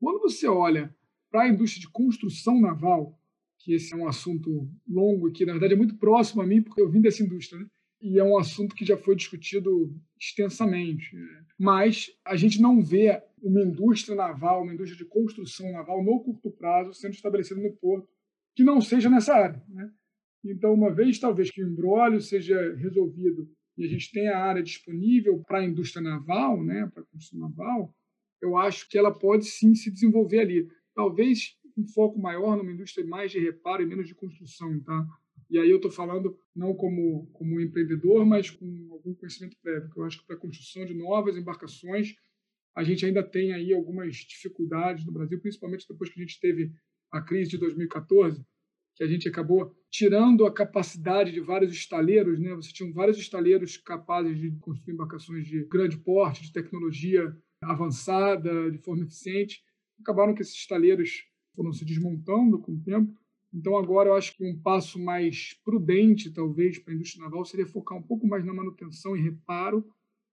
Quando 0.00 0.20
você 0.20 0.48
olha 0.48 0.94
para 1.30 1.42
a 1.42 1.48
indústria 1.48 1.82
de 1.82 1.92
construção 1.92 2.58
naval, 2.58 3.20
que 3.58 3.74
esse 3.74 3.92
é 3.92 3.96
um 3.96 4.08
assunto 4.08 4.66
longo 4.88 5.28
e 5.28 5.32
que, 5.32 5.44
na 5.44 5.52
verdade, 5.52 5.74
é 5.74 5.76
muito 5.76 5.98
próximo 5.98 6.40
a 6.40 6.46
mim, 6.46 6.62
porque 6.62 6.80
eu 6.80 6.88
vim 6.88 7.02
dessa 7.02 7.22
indústria, 7.22 7.60
né? 7.60 7.68
e 8.00 8.18
é 8.18 8.24
um 8.24 8.38
assunto 8.38 8.74
que 8.74 8.84
já 8.84 8.96
foi 8.96 9.14
discutido 9.14 9.94
extensamente. 10.18 11.14
Né? 11.14 11.44
Mas 11.58 12.10
a 12.24 12.36
gente 12.36 12.62
não 12.62 12.80
vê 12.82 13.22
uma 13.42 13.60
indústria 13.60 14.16
naval, 14.16 14.62
uma 14.62 14.72
indústria 14.72 14.96
de 14.96 15.10
construção 15.10 15.70
naval 15.72 16.02
no 16.02 16.22
curto 16.22 16.50
prazo 16.50 16.94
sendo 16.94 17.14
estabelecida 17.14 17.60
no 17.60 17.76
porto 17.76 18.08
que 18.54 18.64
não 18.64 18.80
seja 18.80 19.10
nessa 19.10 19.34
área. 19.34 19.62
Né? 19.68 19.90
Então, 20.44 20.72
uma 20.72 20.92
vez 20.92 21.18
talvez 21.18 21.50
que 21.50 21.62
o 21.62 21.68
embrólio 21.68 22.20
seja 22.20 22.74
resolvido 22.76 23.50
e 23.78 23.84
a 23.84 23.88
gente 23.88 24.10
tenha 24.10 24.36
a 24.36 24.44
área 24.44 24.62
disponível 24.62 25.42
para 25.46 25.60
a 25.60 25.64
indústria 25.64 26.02
naval, 26.02 26.62
né, 26.62 26.90
para 26.92 27.02
a 27.02 27.06
construção 27.06 27.38
naval, 27.38 27.94
eu 28.42 28.56
acho 28.56 28.88
que 28.88 28.98
ela 28.98 29.16
pode 29.16 29.44
sim 29.46 29.74
se 29.74 29.90
desenvolver 29.90 30.40
ali 30.40 30.68
talvez 30.94 31.56
um 31.76 31.86
foco 31.86 32.18
maior 32.20 32.56
numa 32.56 32.72
indústria 32.72 33.06
mais 33.06 33.30
de 33.30 33.38
reparo 33.38 33.82
e 33.82 33.86
menos 33.86 34.08
de 34.08 34.14
construção, 34.14 34.80
tá? 34.80 35.06
E 35.48 35.58
aí 35.58 35.70
eu 35.70 35.76
estou 35.76 35.90
falando 35.90 36.36
não 36.54 36.74
como, 36.74 37.28
como 37.32 37.60
empreendedor, 37.60 38.26
mas 38.26 38.50
com 38.50 38.88
algum 38.90 39.14
conhecimento 39.14 39.56
prévio, 39.62 39.88
que 39.88 39.98
eu 39.98 40.04
acho 40.04 40.18
que 40.18 40.26
para 40.26 40.36
a 40.36 40.40
construção 40.40 40.84
de 40.84 40.94
novas 40.94 41.36
embarcações 41.36 42.16
a 42.74 42.82
gente 42.82 43.06
ainda 43.06 43.22
tem 43.22 43.52
aí 43.52 43.72
algumas 43.72 44.14
dificuldades 44.16 45.04
no 45.04 45.12
Brasil, 45.12 45.40
principalmente 45.40 45.86
depois 45.88 46.10
que 46.10 46.20
a 46.20 46.24
gente 46.24 46.38
teve 46.40 46.72
a 47.10 47.20
crise 47.22 47.50
de 47.50 47.58
2014, 47.58 48.44
que 48.94 49.04
a 49.04 49.06
gente 49.06 49.28
acabou 49.28 49.74
tirando 49.90 50.46
a 50.46 50.52
capacidade 50.52 51.32
de 51.32 51.40
vários 51.40 51.72
estaleiros, 51.72 52.38
né? 52.38 52.54
Você 52.54 52.72
tinha 52.72 52.92
vários 52.92 53.18
estaleiros 53.18 53.76
capazes 53.76 54.38
de 54.38 54.50
construir 54.60 54.94
embarcações 54.94 55.46
de 55.46 55.64
grande 55.64 55.96
porte, 55.96 56.42
de 56.42 56.52
tecnologia 56.52 57.36
avançada, 57.62 58.70
de 58.70 58.78
forma 58.78 59.04
eficiente, 59.04 59.62
acabaram 60.00 60.34
que 60.34 60.42
esses 60.42 60.54
estaleiros 60.54 61.24
foram 61.54 61.72
se 61.72 61.84
desmontando 61.84 62.58
com 62.58 62.72
o 62.72 62.80
tempo. 62.80 63.12
Então, 63.52 63.76
agora 63.76 64.10
eu 64.10 64.14
acho 64.14 64.36
que 64.36 64.44
um 64.44 64.58
passo 64.60 64.98
mais 64.98 65.58
prudente, 65.64 66.30
talvez, 66.30 66.78
para 66.78 66.92
a 66.92 66.96
indústria 66.96 67.24
naval 67.24 67.44
seria 67.44 67.66
focar 67.66 67.98
um 67.98 68.02
pouco 68.02 68.26
mais 68.26 68.44
na 68.44 68.52
manutenção 68.52 69.16
e 69.16 69.20
reparo 69.20 69.84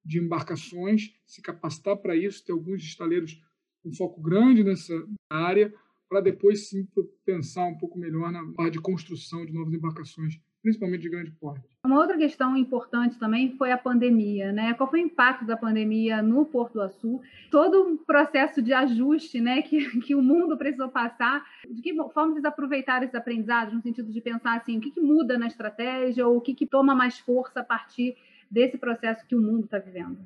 de 0.04 0.20
embarcações, 0.20 1.14
se 1.26 1.42
capacitar 1.42 1.98
para 1.98 2.16
isso, 2.16 2.46
ter 2.46 2.52
alguns 2.52 2.84
estaleiros 2.84 3.42
com 3.82 3.92
foco 3.94 4.22
grande 4.22 4.64
nessa 4.64 4.94
área, 5.30 5.74
para 6.10 6.22
depois 6.22 6.70
sim 6.70 6.88
pensar 7.26 7.66
um 7.66 7.78
pouco 7.78 7.98
melhor 7.98 8.32
na 8.32 8.44
parte 8.54 8.74
de 8.74 8.82
construção 8.82 9.46
de 9.46 9.54
novas 9.54 9.74
embarcações 9.74 10.40
principalmente 10.66 11.02
de 11.02 11.10
grande 11.10 11.32
porte. 11.32 11.64
Uma 11.86 12.00
outra 12.00 12.18
questão 12.18 12.58
importante 12.58 13.20
também 13.20 13.56
foi 13.56 13.72
a 13.72 13.78
pandemia, 13.78 14.52
né? 14.52 14.74
Qual 14.74 14.90
foi 14.90 15.00
o 15.00 15.06
impacto 15.06 15.46
da 15.46 15.56
pandemia 15.56 16.24
no 16.24 16.44
Porto 16.44 16.74
do 16.74 16.82
Açu? 16.82 17.22
Todo 17.52 17.84
um 17.84 17.96
processo 17.96 18.64
de 18.64 18.74
ajuste, 18.74 19.40
né, 19.40 19.62
que, 19.62 20.02
que 20.02 20.16
o 20.16 20.24
mundo 20.24 20.58
precisou 20.58 20.90
passar. 20.90 21.46
De 21.70 21.84
que 21.84 21.94
forma 21.94 22.34
vocês 22.34 22.46
aproveitaram 22.46 23.04
esses 23.04 23.14
aprendizados 23.14 23.76
no 23.76 23.82
sentido 23.84 24.12
de 24.12 24.20
pensar 24.20 24.58
assim, 24.58 24.80
o 24.80 24.82
que, 24.82 24.90
que 24.90 25.00
muda 25.00 25.38
na 25.38 25.46
estratégia 25.46 26.28
ou 26.28 26.38
o 26.38 26.42
que, 26.42 26.56
que 26.56 26.66
toma 26.66 26.96
mais 26.96 27.20
força 27.20 27.60
a 27.60 27.64
partir 27.64 28.18
desse 28.50 28.76
processo 28.76 29.24
que 29.28 29.36
o 29.36 29.42
mundo 29.42 29.66
está 29.66 29.78
vivendo? 29.78 30.18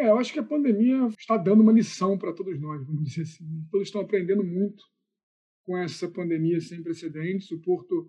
É, 0.00 0.08
eu 0.08 0.16
acho 0.16 0.32
que 0.32 0.38
a 0.38 0.42
pandemia 0.42 1.08
está 1.08 1.36
dando 1.36 1.62
uma 1.62 1.72
lição 1.72 2.16
para 2.16 2.32
todos 2.32 2.58
nós, 2.58 2.82
vamos 2.86 3.04
dizer 3.10 3.22
assim. 3.22 3.44
Todos 3.70 3.88
estão 3.88 4.00
aprendendo 4.00 4.42
muito 4.42 4.82
com 5.62 5.76
essa 5.76 6.08
pandemia 6.08 6.58
sem 6.58 6.82
precedentes. 6.82 7.50
O 7.50 7.60
Porto 7.60 8.08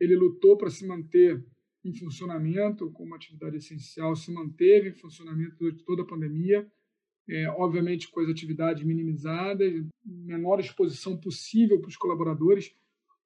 ele 0.00 0.16
lutou 0.16 0.56
para 0.56 0.68
se 0.68 0.84
manter 0.84 1.40
em 1.84 1.94
funcionamento 1.94 2.90
como 2.90 3.14
atividade 3.14 3.58
essencial, 3.58 4.16
se 4.16 4.32
manteve 4.32 4.88
em 4.88 4.94
funcionamento 4.94 5.54
durante 5.56 5.84
toda 5.84 6.02
a 6.02 6.06
pandemia, 6.06 6.68
é, 7.28 7.48
obviamente 7.50 8.10
com 8.10 8.20
as 8.20 8.28
atividades 8.28 8.82
minimizadas, 8.82 9.72
menor 10.04 10.58
exposição 10.58 11.16
possível 11.16 11.80
para 11.80 11.88
os 11.88 11.96
colaboradores, 11.96 12.74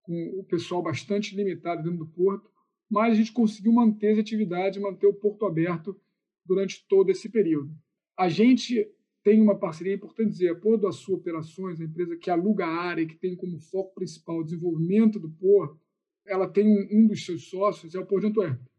com 0.03 0.39
o 0.39 0.45
pessoal 0.45 0.83
bastante 0.83 1.35
limitado 1.35 1.83
dentro 1.83 2.01
do 2.01 2.07
porto, 2.07 2.51
mas 2.91 3.13
a 3.13 3.15
gente 3.17 3.33
conseguiu 3.33 3.73
manter 3.73 4.13
as 4.13 4.19
atividades, 4.19 4.79
manter 4.79 5.07
o 5.07 5.15
porto 5.15 5.47
aberto 5.47 5.99
durante 6.45 6.87
todo 6.87 7.11
esse 7.11 7.31
período. 7.31 7.75
A 8.17 8.29
gente 8.29 8.89
tem 9.23 9.41
uma 9.41 9.59
parceria, 9.59 9.95
é 9.95 9.97
importante 9.97 10.31
dizer, 10.31 10.51
a 10.51 10.55
Porto 10.55 10.93
Sua 10.93 11.17
Operações, 11.17 11.81
a 11.81 11.85
empresa 11.85 12.17
que 12.17 12.31
aluga 12.31 12.67
a 12.67 12.83
área 12.83 13.07
que 13.07 13.17
tem 13.17 13.35
como 13.35 13.59
foco 13.59 13.95
principal 13.95 14.39
o 14.39 14.45
desenvolvimento 14.45 15.19
do 15.19 15.31
porto, 15.31 15.81
ela 16.27 16.49
tem 16.49 16.67
um, 16.67 16.89
um 16.91 17.07
dos 17.07 17.25
seus 17.25 17.49
sócios, 17.49 17.95
é 17.95 17.99
o 17.99 18.07
Porto 18.07 18.25
de 18.25 18.29
Antuérpia. 18.29 18.71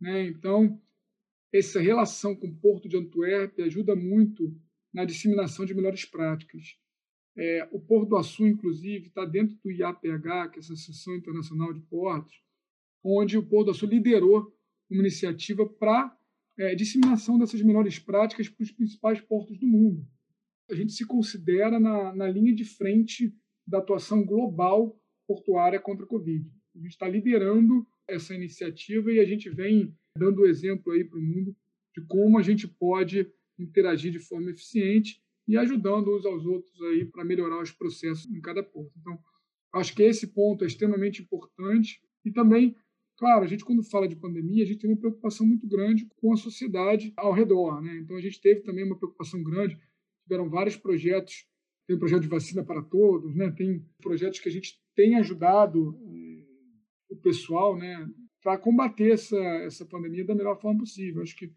Né? 0.00 0.26
Então, 0.26 0.80
essa 1.52 1.80
relação 1.80 2.34
com 2.34 2.48
o 2.48 2.54
Porto 2.54 2.88
de 2.88 2.96
Antuérpia 2.96 3.64
ajuda 3.64 3.94
muito 3.94 4.54
na 4.92 5.04
disseminação 5.04 5.64
de 5.64 5.74
melhores 5.74 6.04
práticas. 6.04 6.76
É, 7.36 7.68
o 7.70 7.80
Porto 7.80 8.08
do 8.08 8.16
Açu, 8.16 8.46
inclusive, 8.46 9.06
está 9.06 9.24
dentro 9.24 9.56
do 9.62 9.70
IAPH, 9.70 10.50
que 10.50 10.58
é 10.58 10.58
a 10.58 10.58
Associação 10.58 11.14
Internacional 11.14 11.72
de 11.72 11.80
Portos, 11.80 12.42
onde 13.04 13.38
o 13.38 13.42
Porto 13.42 13.66
do 13.66 13.70
Açu 13.70 13.86
liderou 13.86 14.52
uma 14.90 15.00
iniciativa 15.00 15.64
para 15.64 16.16
é, 16.60 16.74
disseminação 16.74 17.38
dessas 17.38 17.62
melhores 17.62 17.98
práticas 17.98 18.48
para 18.48 18.62
os 18.62 18.70
principais 18.70 19.20
portos 19.20 19.58
do 19.58 19.66
mundo. 19.66 20.06
A 20.70 20.74
gente 20.74 20.92
se 20.92 21.06
considera 21.06 21.80
na, 21.80 22.14
na 22.14 22.28
linha 22.28 22.54
de 22.54 22.64
frente 22.64 23.34
da 23.66 23.78
atuação 23.78 24.24
global 24.24 25.00
portuária 25.26 25.80
contra 25.80 26.04
a 26.04 26.08
Covid. 26.08 26.46
A 26.76 26.78
gente 26.78 26.90
está 26.90 27.08
liderando 27.08 27.86
essa 28.06 28.34
iniciativa 28.34 29.10
e 29.10 29.20
a 29.20 29.24
gente 29.24 29.48
vem 29.48 29.96
dando 30.16 30.46
exemplo 30.46 30.92
aí 30.92 31.02
para 31.02 31.18
o 31.18 31.22
mundo 31.22 31.56
de 31.94 32.02
como 32.06 32.38
a 32.38 32.42
gente 32.42 32.68
pode 32.68 33.26
interagir 33.58 34.12
de 34.12 34.18
forma 34.18 34.50
eficiente 34.50 35.22
e 35.48 35.56
ajudando 35.56 36.14
uns 36.14 36.26
aos 36.26 36.44
outros 36.44 36.80
aí 36.82 37.04
para 37.06 37.24
melhorar 37.24 37.62
os 37.62 37.72
processos 37.72 38.30
em 38.30 38.40
cada 38.40 38.62
ponto. 38.62 38.92
Então, 39.00 39.18
acho 39.72 39.94
que 39.94 40.02
esse 40.02 40.26
ponto 40.28 40.64
é 40.64 40.66
extremamente 40.66 41.22
importante 41.22 42.00
e 42.24 42.30
também, 42.30 42.76
claro, 43.20 43.44
a 43.44 43.46
gente 43.46 43.66
quando 43.66 43.82
fala 43.82 44.08
de 44.08 44.16
pandemia, 44.16 44.64
a 44.64 44.66
gente 44.66 44.78
tem 44.78 44.90
uma 44.90 44.98
preocupação 44.98 45.46
muito 45.46 45.68
grande 45.68 46.08
com 46.16 46.32
a 46.32 46.36
sociedade 46.36 47.12
ao 47.14 47.34
redor, 47.34 47.82
né? 47.82 47.98
Então 47.98 48.16
a 48.16 48.20
gente 48.20 48.40
teve 48.40 48.62
também 48.62 48.82
uma 48.82 48.96
preocupação 48.96 49.42
grande, 49.42 49.78
tiveram 50.22 50.48
vários 50.48 50.74
projetos, 50.74 51.46
tem 51.86 51.96
o 51.96 51.98
projeto 51.98 52.22
de 52.22 52.28
vacina 52.28 52.64
para 52.64 52.80
todos, 52.80 53.36
né? 53.36 53.50
Tem 53.50 53.84
projetos 54.00 54.40
que 54.40 54.48
a 54.48 54.52
gente 54.52 54.80
tem 54.96 55.16
ajudado 55.16 56.00
eh, 56.02 56.46
o 57.10 57.16
pessoal, 57.16 57.76
né, 57.76 58.08
para 58.42 58.56
combater 58.56 59.12
essa, 59.12 59.36
essa 59.36 59.84
pandemia 59.84 60.24
da 60.24 60.34
melhor 60.34 60.58
forma 60.58 60.80
possível. 60.80 61.22
Acho 61.22 61.36
que 61.36 61.52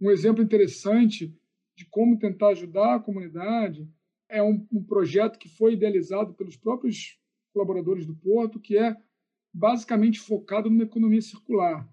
um 0.00 0.10
exemplo 0.10 0.42
interessante 0.42 1.36
de 1.76 1.84
como 1.90 2.18
tentar 2.18 2.48
ajudar 2.48 2.94
a 2.94 3.00
comunidade 3.00 3.86
é 4.26 4.42
um, 4.42 4.66
um 4.72 4.82
projeto 4.82 5.38
que 5.38 5.50
foi 5.50 5.74
idealizado 5.74 6.32
pelos 6.32 6.56
próprios 6.56 7.20
colaboradores 7.52 8.06
do 8.06 8.16
Porto, 8.16 8.58
que 8.58 8.78
é 8.78 8.96
basicamente 9.54 10.18
focado 10.18 10.68
numa 10.68 10.82
economia 10.82 11.22
circular. 11.22 11.88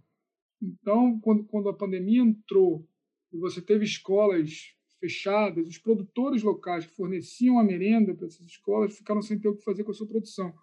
Então, 0.59 1.19
quando, 1.19 1.43
quando 1.43 1.69
a 1.69 1.73
pandemia 1.73 2.21
entrou 2.21 2.87
e 3.31 3.37
você 3.37 3.61
teve 3.61 3.85
escolas 3.85 4.75
fechadas, 4.99 5.67
os 5.67 5.77
produtores 5.77 6.41
locais 6.41 6.85
que 6.85 6.95
forneciam 6.95 7.59
a 7.59 7.63
merenda 7.63 8.15
para 8.15 8.25
essas 8.25 8.45
escolas 8.45 8.97
ficaram 8.97 9.21
sem 9.21 9.39
ter 9.39 9.47
o 9.47 9.55
que 9.55 9.63
fazer 9.63 9.83
com 9.83 9.91
a 9.91 9.93
sua 9.93 10.07
produção. 10.07 10.53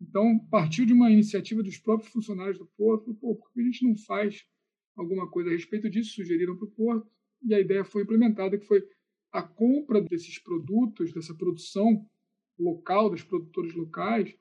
Então, 0.00 0.38
partiu 0.50 0.84
de 0.86 0.92
uma 0.92 1.10
iniciativa 1.10 1.62
dos 1.62 1.78
próprios 1.78 2.12
funcionários 2.12 2.58
do 2.58 2.66
Porto, 2.66 3.14
Pô, 3.14 3.36
por 3.36 3.52
que 3.52 3.60
a 3.60 3.64
gente 3.64 3.86
não 3.86 3.96
faz 3.96 4.44
alguma 4.96 5.30
coisa 5.30 5.50
a 5.50 5.52
respeito 5.52 5.88
disso? 5.88 6.14
Sugeriram 6.14 6.56
para 6.56 6.66
o 6.66 6.70
Porto, 6.70 7.08
e 7.42 7.54
a 7.54 7.60
ideia 7.60 7.84
foi 7.84 8.02
implementada, 8.02 8.58
que 8.58 8.66
foi 8.66 8.82
a 9.32 9.42
compra 9.42 10.00
desses 10.00 10.38
produtos, 10.38 11.12
dessa 11.12 11.34
produção 11.34 12.06
local, 12.58 13.10
dos 13.10 13.22
produtores 13.22 13.74
locais, 13.74 14.34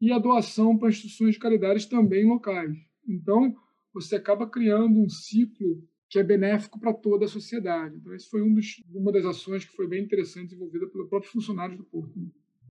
e 0.00 0.12
a 0.12 0.18
doação 0.18 0.76
para 0.76 0.88
instituições 0.88 1.34
de 1.34 1.40
caridade 1.40 1.88
também 1.88 2.26
locais. 2.26 2.76
Então, 3.08 3.54
você 3.92 4.16
acaba 4.16 4.48
criando 4.48 5.00
um 5.00 5.08
ciclo 5.08 5.82
que 6.08 6.18
é 6.18 6.22
benéfico 6.22 6.78
para 6.78 6.92
toda 6.92 7.24
a 7.24 7.28
sociedade. 7.28 7.96
Então, 7.96 8.14
esse 8.14 8.28
foi 8.28 8.42
um 8.42 8.54
dos, 8.54 8.82
uma 8.94 9.10
das 9.10 9.24
ações 9.24 9.64
que 9.64 9.74
foi 9.74 9.88
bem 9.88 10.04
interessante 10.04 10.48
desenvolvida 10.48 10.86
pelos 10.86 11.08
próprios 11.08 11.32
funcionários 11.32 11.78
do 11.78 11.84
Porto. 11.84 12.12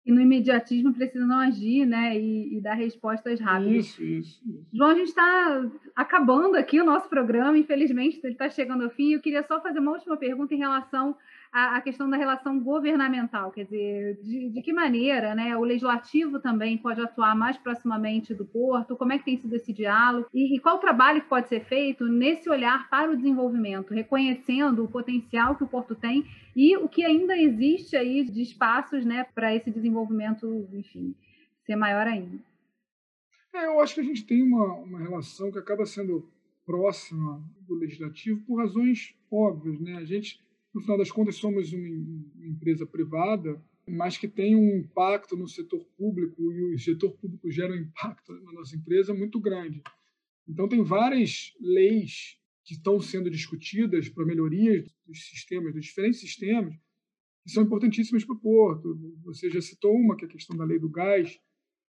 E 0.07 0.12
no 0.12 0.22
imediatismo 0.22 0.94
precisam 0.94 1.37
agir 1.37 1.85
né, 1.85 2.18
e, 2.18 2.57
e 2.57 2.61
dar 2.62 2.74
respostas 2.74 3.38
rápidas. 3.38 3.85
Isso, 3.85 4.02
isso, 4.02 4.40
isso. 4.48 4.66
João, 4.72 4.90
a 4.90 4.94
gente 4.94 5.09
está 5.09 5.70
acabando 5.94 6.57
aqui 6.57 6.81
o 6.81 6.85
nosso 6.85 7.11
programa, 7.11 7.59
infelizmente 7.59 8.18
ele 8.24 8.33
está 8.33 8.48
chegando 8.48 8.85
ao 8.85 8.90
fim. 8.90 9.12
Eu 9.12 9.20
queria 9.20 9.42
só 9.42 9.61
fazer 9.61 9.81
uma 9.81 9.92
última 9.92 10.16
pergunta 10.16 10.54
em 10.54 10.59
relação 10.59 11.14
a, 11.52 11.76
a 11.76 11.80
questão 11.80 12.08
da 12.08 12.16
relação 12.16 12.61
governamental, 12.61 13.50
quer 13.50 13.64
dizer, 13.64 14.20
de, 14.22 14.50
de, 14.50 14.62
que 14.62 14.72
maneira 14.72 15.34
né, 15.34 15.56
o 15.56 15.62
legislativo 15.62 16.40
também 16.40 16.76
pode 16.76 17.00
atuar 17.00 17.34
mais 17.34 17.56
proximamente 17.56 18.34
do 18.34 18.44
Porto, 18.44 18.96
como 18.96 19.12
é 19.12 19.18
que 19.18 19.24
tem 19.24 19.37
sido 19.37 19.54
esse 19.54 19.72
diálogo 19.72 20.28
e, 20.32 20.56
e 20.56 20.61
qual 20.61 20.76
o 20.76 20.80
trabalho 20.80 21.20
que 21.20 21.28
pode 21.28 21.48
ser 21.48 21.64
feito 21.64 22.06
nesse 22.06 22.48
olhar 22.50 22.88
para 22.90 23.11
o 23.11 23.16
desenvolvimento, 23.16 23.94
reconhecendo 23.94 24.84
o 24.84 24.88
potencial 24.88 25.56
que 25.56 25.64
o 25.64 25.68
Porto 25.68 25.94
tem 25.94 26.24
e 26.54 26.76
o 26.76 26.88
que 26.88 27.04
ainda 27.04 27.37
existe 27.37 27.96
aí 27.96 28.24
de 28.24 28.42
espaços 28.42 29.04
né, 29.04 29.24
para 29.34 29.54
esse 29.54 29.70
desenvolvimento, 29.70 30.68
enfim, 30.72 31.14
ser 31.64 31.76
maior 31.76 32.06
ainda. 32.06 32.38
É, 33.54 33.66
eu 33.66 33.80
acho 33.80 33.94
que 33.94 34.00
a 34.00 34.04
gente 34.04 34.26
tem 34.26 34.42
uma, 34.42 34.74
uma 34.74 34.98
relação 34.98 35.50
que 35.50 35.58
acaba 35.58 35.87
sendo 35.87 36.28
próxima 36.66 37.42
do 37.66 37.74
legislativo 37.74 38.44
por 38.46 38.61
razões 38.61 39.14
óbvias. 39.30 39.80
Né? 39.80 39.96
A 39.96 40.04
gente 40.04 40.38
no 40.74 40.81
final 40.81 40.98
das 40.98 41.11
contas, 41.11 41.37
somos 41.37 41.72
uma 41.72 42.46
empresa 42.46 42.87
privada, 42.87 43.62
mas 43.87 44.18
que 44.18 44.28
tem 44.28 44.54
um 44.54 44.76
impacto 44.76 45.37
no 45.37 45.48
setor 45.48 45.85
público 45.96 46.52
e 46.52 46.74
o 46.74 46.78
setor 46.78 47.12
público 47.12 47.50
gera 47.50 47.72
um 47.72 47.78
impacto 47.78 48.33
na 48.42 48.52
nossa 48.52 48.76
empresa 48.76 49.14
muito 49.14 49.40
grande. 49.40 49.83
Então, 50.46 50.68
tem 50.68 50.83
várias 50.83 51.54
leis 51.61 52.38
que 52.64 52.74
estão 52.74 53.00
sendo 53.00 53.31
discutidas 53.31 54.09
para 54.11 54.26
melhorias 54.26 54.94
dos 55.07 55.28
sistemas, 55.31 55.72
dos 55.72 55.87
diferentes 55.87 56.20
sistemas, 56.20 56.74
que 57.42 57.50
são 57.50 57.62
importantíssimas 57.62 58.24
para 58.24 58.35
o 58.35 58.38
Porto. 58.38 58.94
Você 59.24 59.50
já 59.50 59.61
citou 59.61 59.94
uma, 59.94 60.14
que 60.16 60.26
é 60.26 60.28
a 60.28 60.31
questão 60.31 60.54
da 60.54 60.64
lei 60.64 60.78
do 60.78 60.90
gás, 60.90 61.40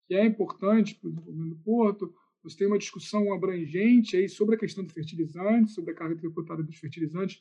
que 0.07 0.15
é 0.15 0.25
importante 0.25 0.95
para 0.95 1.09
o 1.09 1.11
desenvolvimento 1.11 1.57
do 1.57 1.63
Porto. 1.65 2.15
Você 2.45 2.57
tem 2.57 2.67
uma 2.69 2.79
discussão 2.79 3.33
abrangente 3.33 4.17
aí 4.17 4.29
sobre 4.29 4.55
a 4.55 4.59
questão 4.59 4.85
do 4.85 4.93
fertilizante, 4.93 5.73
sobre 5.73 5.91
a 5.91 5.95
carga 5.95 6.17
tributária 6.17 6.63
dos 6.63 6.77
fertilizantes, 6.77 7.41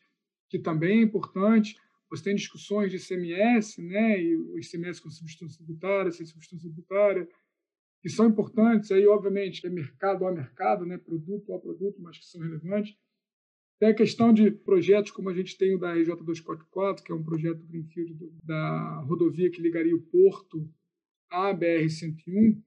que 0.49 0.59
também 0.59 0.99
é 0.99 1.03
importante. 1.03 1.77
Você 2.09 2.23
tem 2.23 2.35
discussões 2.35 2.91
de 2.91 2.97
ICMS, 2.97 3.81
né, 3.81 4.21
e 4.21 4.35
o 4.35 4.57
ICMS 4.57 5.01
com 5.01 5.09
substância 5.09 5.57
tributária, 5.57 6.11
sem 6.11 6.25
substância 6.25 6.67
tributária, 6.67 7.27
que 8.01 8.09
são 8.09 8.27
importantes. 8.27 8.91
Aí, 8.91 9.05
obviamente, 9.05 9.65
é 9.65 9.69
mercado 9.69 10.25
a 10.25 10.31
mercado, 10.31 10.85
né, 10.85 10.97
produto 10.97 11.53
a 11.53 11.59
produto, 11.59 12.01
mas 12.01 12.17
que 12.17 12.25
são 12.25 12.41
relevantes. 12.41 12.97
Tem 13.79 13.89
a 13.89 13.93
questão 13.93 14.33
de 14.33 14.51
projetos 14.51 15.11
como 15.11 15.29
a 15.29 15.33
gente 15.33 15.57
tem 15.57 15.75
o 15.75 15.79
da 15.79 15.93
RJ 15.93 16.15
244, 16.17 17.03
que 17.03 17.11
é 17.11 17.15
um 17.15 17.23
projeto 17.23 17.65
Greenfield 17.65 18.13
da 18.43 18.99
rodovia 19.01 19.49
que 19.49 19.61
ligaria 19.61 19.95
o 19.95 20.01
Porto 20.01 20.69
à 21.29 21.53
BR-101, 21.53 22.61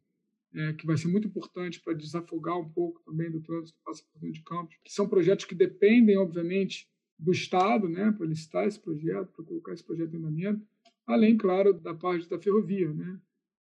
é, 0.54 0.72
que 0.74 0.86
vai 0.86 0.96
ser 0.96 1.08
muito 1.08 1.28
importante 1.28 1.80
para 1.80 1.92
desafogar 1.92 2.58
um 2.58 2.68
pouco 2.68 3.02
também 3.04 3.30
do 3.30 3.42
trânsito 3.42 3.76
que 3.76 3.84
passa 3.84 4.02
por 4.10 4.20
dentro 4.20 4.36
de 4.36 4.44
Campos, 4.44 4.76
que 4.82 4.92
são 4.92 5.08
projetos 5.08 5.44
que 5.44 5.54
dependem, 5.54 6.16
obviamente, 6.16 6.88
do 7.22 7.30
Estado 7.30 7.88
né, 7.88 8.10
para 8.10 8.26
licitar 8.26 8.66
esse 8.66 8.80
projeto, 8.80 9.32
para 9.32 9.44
colocar 9.44 9.72
esse 9.72 9.84
projeto 9.84 10.12
em 10.12 10.18
andamento, 10.18 10.66
além, 11.06 11.36
claro, 11.36 11.72
da 11.72 11.94
parte 11.94 12.28
da 12.28 12.38
ferrovia. 12.38 12.92
Né? 12.92 13.20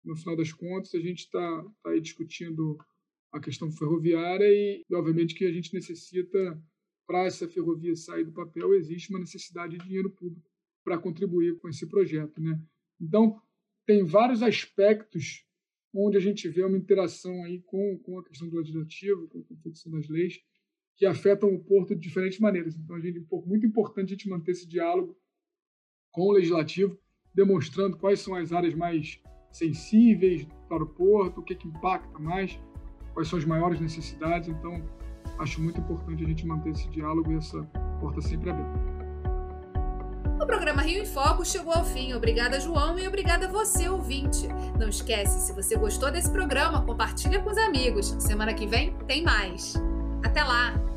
No 0.03 0.15
final 0.15 0.35
das 0.35 0.53
contas, 0.53 0.93
a 0.93 0.99
gente 0.99 1.19
está 1.19 1.65
tá 1.81 1.89
aí 1.89 1.99
discutindo 1.99 2.77
a 3.31 3.39
questão 3.39 3.71
ferroviária 3.71 4.45
e, 4.45 4.85
obviamente, 4.93 5.33
que 5.33 5.45
a 5.45 5.51
gente 5.51 5.73
necessita, 5.73 6.61
para 7.07 7.25
essa 7.25 7.47
ferrovia 7.47 7.95
sair 7.95 8.23
do 8.23 8.31
papel, 8.31 8.75
existe 8.75 9.09
uma 9.09 9.19
necessidade 9.19 9.77
de 9.77 9.83
dinheiro 9.83 10.11
público 10.11 10.47
para 10.83 10.99
contribuir 10.99 11.57
com 11.57 11.67
esse 11.67 11.87
projeto. 11.87 12.39
Né? 12.39 12.61
Então, 13.01 13.41
tem 13.83 14.03
vários 14.03 14.43
aspectos 14.43 15.43
onde 15.91 16.17
a 16.17 16.19
gente 16.19 16.47
vê 16.47 16.63
uma 16.63 16.77
interação 16.77 17.43
aí 17.45 17.61
com, 17.63 17.97
com 17.97 18.19
a 18.19 18.23
questão 18.23 18.47
do 18.47 18.57
legislativo, 18.57 19.27
com 19.27 19.39
a 19.39 19.43
confecção 19.43 19.91
das 19.91 20.07
leis, 20.07 20.39
que 20.99 21.05
afetam 21.05 21.49
o 21.55 21.63
porto 21.63 21.95
de 21.95 22.01
diferentes 22.01 22.39
maneiras. 22.39 22.75
Então, 22.75 22.97
a 22.97 22.99
gente, 22.99 23.19
é 23.19 23.47
muito 23.47 23.65
importante 23.65 24.07
a 24.07 24.09
gente 24.09 24.27
manter 24.27 24.51
esse 24.51 24.67
diálogo 24.67 25.17
com 26.11 26.23
o 26.23 26.33
legislativo, 26.33 26.99
demonstrando 27.33 27.95
quais 27.95 28.19
são 28.19 28.35
as 28.35 28.51
áreas 28.51 28.75
mais 28.75 29.21
sensíveis 29.49 30.45
para 30.67 30.83
o 30.83 30.87
porto, 30.87 31.39
o 31.39 31.43
que, 31.43 31.55
que 31.55 31.69
impacta 31.69 32.19
mais, 32.19 32.59
quais 33.13 33.29
são 33.29 33.39
as 33.39 33.45
maiores 33.45 33.79
necessidades. 33.79 34.49
Então, 34.49 34.83
acho 35.39 35.61
muito 35.61 35.79
importante 35.79 36.21
a 36.21 36.27
gente 36.27 36.45
manter 36.45 36.71
esse 36.71 36.89
diálogo 36.89 37.31
e 37.31 37.37
essa 37.37 37.63
porta 38.01 38.19
sempre 38.19 38.49
aberta. 38.49 38.99
O 40.41 40.45
programa 40.45 40.81
Rio 40.81 41.01
em 41.03 41.05
Foco 41.05 41.45
chegou 41.45 41.71
ao 41.71 41.85
fim. 41.85 42.11
Obrigada, 42.13 42.59
João, 42.59 42.99
e 42.99 43.07
obrigada 43.07 43.47
a 43.47 43.51
você, 43.51 43.87
ouvinte. 43.87 44.49
Não 44.77 44.89
esquece, 44.89 45.47
se 45.47 45.53
você 45.53 45.77
gostou 45.77 46.11
desse 46.11 46.29
programa, 46.29 46.85
compartilha 46.85 47.41
com 47.41 47.49
os 47.49 47.57
amigos. 47.57 48.07
Semana 48.19 48.53
que 48.53 48.67
vem 48.67 48.93
tem 49.07 49.23
mais. 49.23 49.75
Até 50.23 50.43
lá! 50.43 50.88